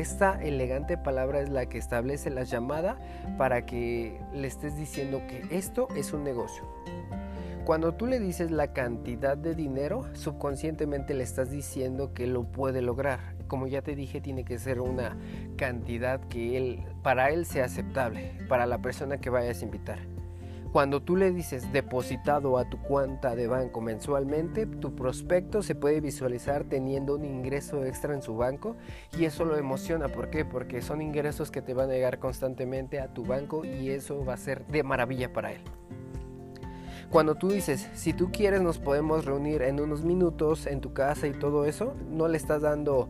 esta 0.00 0.40
elegante 0.40 0.96
palabra 0.96 1.40
es 1.40 1.48
la 1.48 1.66
que 1.66 1.78
establece 1.78 2.30
la 2.30 2.44
llamada 2.44 2.98
para 3.36 3.66
que 3.66 4.20
le 4.32 4.46
estés 4.46 4.76
diciendo 4.76 5.22
que 5.26 5.42
esto 5.50 5.88
es 5.96 6.12
un 6.12 6.22
negocio. 6.22 6.62
Cuando 7.64 7.92
tú 7.94 8.06
le 8.06 8.18
dices 8.18 8.50
la 8.50 8.72
cantidad 8.72 9.36
de 9.36 9.54
dinero, 9.54 10.06
subconscientemente 10.14 11.14
le 11.14 11.24
estás 11.24 11.50
diciendo 11.50 12.14
que 12.14 12.26
lo 12.26 12.44
puede 12.44 12.80
lograr. 12.80 13.34
Como 13.46 13.66
ya 13.66 13.82
te 13.82 13.94
dije, 13.94 14.20
tiene 14.20 14.44
que 14.44 14.58
ser 14.58 14.80
una 14.80 15.18
cantidad 15.56 16.20
que 16.28 16.56
él, 16.56 16.84
para 17.02 17.30
él 17.30 17.44
sea 17.44 17.66
aceptable, 17.66 18.32
para 18.48 18.66
la 18.66 18.78
persona 18.80 19.18
que 19.18 19.30
vayas 19.30 19.60
a 19.60 19.64
invitar. 19.64 19.98
Cuando 20.72 21.00
tú 21.00 21.16
le 21.16 21.32
dices 21.32 21.72
depositado 21.72 22.58
a 22.58 22.68
tu 22.68 22.76
cuenta 22.82 23.34
de 23.34 23.46
banco 23.46 23.80
mensualmente, 23.80 24.66
tu 24.66 24.94
prospecto 24.94 25.62
se 25.62 25.74
puede 25.74 26.02
visualizar 26.02 26.64
teniendo 26.64 27.14
un 27.14 27.24
ingreso 27.24 27.84
extra 27.86 28.12
en 28.12 28.20
su 28.20 28.36
banco 28.36 28.76
y 29.18 29.24
eso 29.24 29.46
lo 29.46 29.56
emociona. 29.56 30.08
¿Por 30.08 30.28
qué? 30.28 30.44
Porque 30.44 30.82
son 30.82 31.00
ingresos 31.00 31.50
que 31.50 31.62
te 31.62 31.72
van 31.72 31.88
a 31.88 31.94
llegar 31.94 32.18
constantemente 32.18 33.00
a 33.00 33.08
tu 33.14 33.24
banco 33.24 33.64
y 33.64 33.88
eso 33.90 34.22
va 34.26 34.34
a 34.34 34.36
ser 34.36 34.66
de 34.66 34.82
maravilla 34.82 35.32
para 35.32 35.52
él. 35.52 35.62
Cuando 37.08 37.36
tú 37.36 37.48
dices, 37.48 37.88
si 37.94 38.12
tú 38.12 38.30
quieres 38.30 38.60
nos 38.60 38.78
podemos 38.78 39.24
reunir 39.24 39.62
en 39.62 39.80
unos 39.80 40.04
minutos 40.04 40.66
en 40.66 40.82
tu 40.82 40.92
casa 40.92 41.26
y 41.26 41.32
todo 41.32 41.64
eso, 41.64 41.94
no 42.10 42.28
le 42.28 42.36
estás 42.36 42.60
dando 42.60 43.08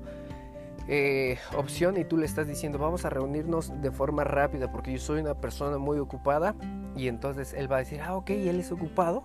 eh, 0.90 1.36
opción 1.54 1.98
y 1.98 2.04
tú 2.04 2.16
le 2.16 2.24
estás 2.24 2.46
diciendo 2.46 2.78
vamos 2.78 3.04
a 3.04 3.10
reunirnos 3.10 3.70
de 3.82 3.90
forma 3.90 4.24
rápida 4.24 4.72
porque 4.72 4.90
yo 4.92 4.98
soy 4.98 5.20
una 5.20 5.34
persona 5.34 5.76
muy 5.76 5.98
ocupada 5.98 6.54
y 6.96 7.08
entonces 7.08 7.52
él 7.52 7.70
va 7.70 7.76
a 7.76 7.80
decir, 7.80 8.00
ah, 8.00 8.16
ok, 8.16 8.30
él 8.30 8.58
es 8.58 8.72
ocupado 8.72 9.22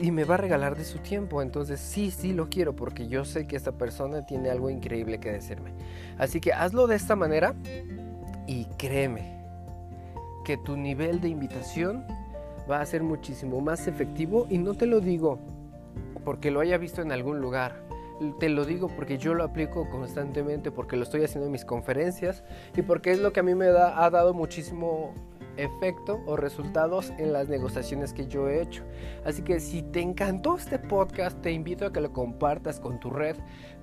y 0.00 0.10
me 0.10 0.24
va 0.24 0.34
a 0.34 0.38
regalar 0.38 0.76
de 0.76 0.84
su 0.84 0.98
tiempo. 0.98 1.42
Entonces 1.42 1.80
sí, 1.80 2.10
sí 2.10 2.32
lo 2.32 2.50
quiero 2.50 2.74
porque 2.74 3.06
yo 3.06 3.24
sé 3.24 3.46
que 3.46 3.56
esta 3.56 3.72
persona 3.72 4.26
tiene 4.26 4.50
algo 4.50 4.68
increíble 4.68 5.20
que 5.20 5.30
decirme. 5.30 5.72
Así 6.18 6.40
que 6.40 6.52
hazlo 6.52 6.86
de 6.88 6.96
esta 6.96 7.14
manera 7.14 7.54
y 8.46 8.64
créeme 8.76 9.40
que 10.44 10.56
tu 10.56 10.76
nivel 10.76 11.20
de 11.20 11.28
invitación 11.28 12.04
va 12.70 12.80
a 12.80 12.86
ser 12.86 13.02
muchísimo 13.02 13.60
más 13.60 13.86
efectivo 13.86 14.46
y 14.50 14.58
no 14.58 14.74
te 14.74 14.86
lo 14.86 15.00
digo 15.00 15.38
porque 16.24 16.50
lo 16.50 16.60
haya 16.60 16.76
visto 16.78 17.00
en 17.00 17.12
algún 17.12 17.40
lugar 17.40 17.89
te 18.38 18.48
lo 18.48 18.64
digo 18.64 18.88
porque 18.88 19.18
yo 19.18 19.34
lo 19.34 19.44
aplico 19.44 19.88
constantemente, 19.88 20.70
porque 20.70 20.96
lo 20.96 21.04
estoy 21.04 21.24
haciendo 21.24 21.46
en 21.46 21.52
mis 21.52 21.64
conferencias 21.64 22.44
y 22.76 22.82
porque 22.82 23.12
es 23.12 23.18
lo 23.18 23.32
que 23.32 23.40
a 23.40 23.42
mí 23.42 23.54
me 23.54 23.66
ha 23.66 24.10
dado 24.10 24.34
muchísimo 24.34 25.14
efecto 25.56 26.20
o 26.26 26.36
resultados 26.36 27.12
en 27.18 27.32
las 27.32 27.48
negociaciones 27.48 28.12
que 28.12 28.26
yo 28.26 28.48
he 28.48 28.62
hecho. 28.62 28.84
Así 29.24 29.42
que 29.42 29.60
si 29.60 29.82
te 29.82 30.00
encantó 30.00 30.56
este 30.56 30.78
podcast, 30.78 31.40
te 31.40 31.52
invito 31.52 31.86
a 31.86 31.92
que 31.92 32.00
lo 32.00 32.12
compartas 32.12 32.80
con 32.80 33.00
tu 33.00 33.10
red 33.10 33.36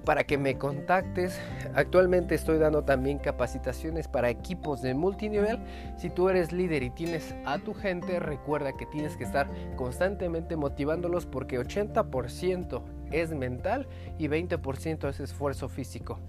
para 0.06 0.24
que 0.24 0.38
me 0.38 0.58
contactes. 0.58 1.40
Actualmente 1.76 2.36
estoy 2.36 2.58
dando 2.58 2.84
también 2.84 3.20
capacitaciones 3.20 4.08
para 4.08 4.30
equipos 4.30 4.82
de 4.82 4.94
multinivel. 4.94 5.60
Si 5.98 6.10
tú 6.10 6.30
eres 6.30 6.52
líder 6.52 6.84
y 6.84 6.90
tienes 6.90 7.36
a 7.46 7.60
tu 7.60 7.74
gente, 7.74 8.20
recuerda 8.20 8.74
que 8.74 8.86
tienes 8.86 9.18
que 9.18 9.26
estar 9.26 9.50
constantemente 9.76 10.56
motivándolos 10.56 11.26
porque 11.26 11.60
80% 11.60 12.97
es 13.12 13.32
mental 13.32 13.88
y 14.18 14.28
20% 14.28 15.10
es 15.10 15.20
esfuerzo 15.20 15.70
físico. 15.70 16.20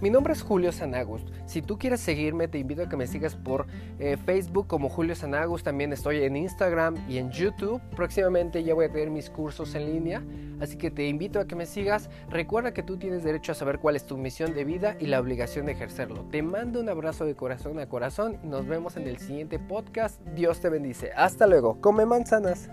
Mi 0.00 0.10
nombre 0.10 0.32
es 0.32 0.42
Julio 0.42 0.70
Sanagust. 0.70 1.28
Si 1.46 1.60
tú 1.60 1.76
quieres 1.76 2.00
seguirme, 2.00 2.46
te 2.46 2.58
invito 2.58 2.82
a 2.82 2.88
que 2.88 2.96
me 2.96 3.08
sigas 3.08 3.34
por 3.34 3.66
eh, 3.98 4.16
Facebook 4.24 4.68
como 4.68 4.88
Julio 4.88 5.16
Sanagust. 5.16 5.64
También 5.64 5.92
estoy 5.92 6.22
en 6.22 6.36
Instagram 6.36 6.96
y 7.08 7.18
en 7.18 7.32
YouTube. 7.32 7.80
Próximamente 7.96 8.62
ya 8.62 8.74
voy 8.74 8.84
a 8.84 8.92
tener 8.92 9.10
mis 9.10 9.28
cursos 9.28 9.74
en 9.74 9.86
línea. 9.86 10.22
Así 10.60 10.76
que 10.76 10.92
te 10.92 11.08
invito 11.08 11.40
a 11.40 11.46
que 11.46 11.56
me 11.56 11.66
sigas. 11.66 12.10
Recuerda 12.30 12.72
que 12.72 12.84
tú 12.84 12.96
tienes 12.96 13.24
derecho 13.24 13.52
a 13.52 13.54
saber 13.56 13.80
cuál 13.80 13.96
es 13.96 14.06
tu 14.06 14.16
misión 14.16 14.54
de 14.54 14.64
vida 14.64 14.96
y 15.00 15.06
la 15.06 15.18
obligación 15.18 15.66
de 15.66 15.72
ejercerlo. 15.72 16.24
Te 16.30 16.42
mando 16.42 16.80
un 16.80 16.88
abrazo 16.88 17.24
de 17.24 17.34
corazón 17.34 17.80
a 17.80 17.88
corazón 17.88 18.38
y 18.44 18.46
nos 18.46 18.66
vemos 18.68 18.96
en 18.96 19.08
el 19.08 19.18
siguiente 19.18 19.58
podcast. 19.58 20.20
Dios 20.36 20.60
te 20.60 20.68
bendice. 20.68 21.10
Hasta 21.16 21.48
luego. 21.48 21.80
Come 21.80 22.06
manzanas. 22.06 22.70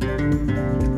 Música 0.00 0.89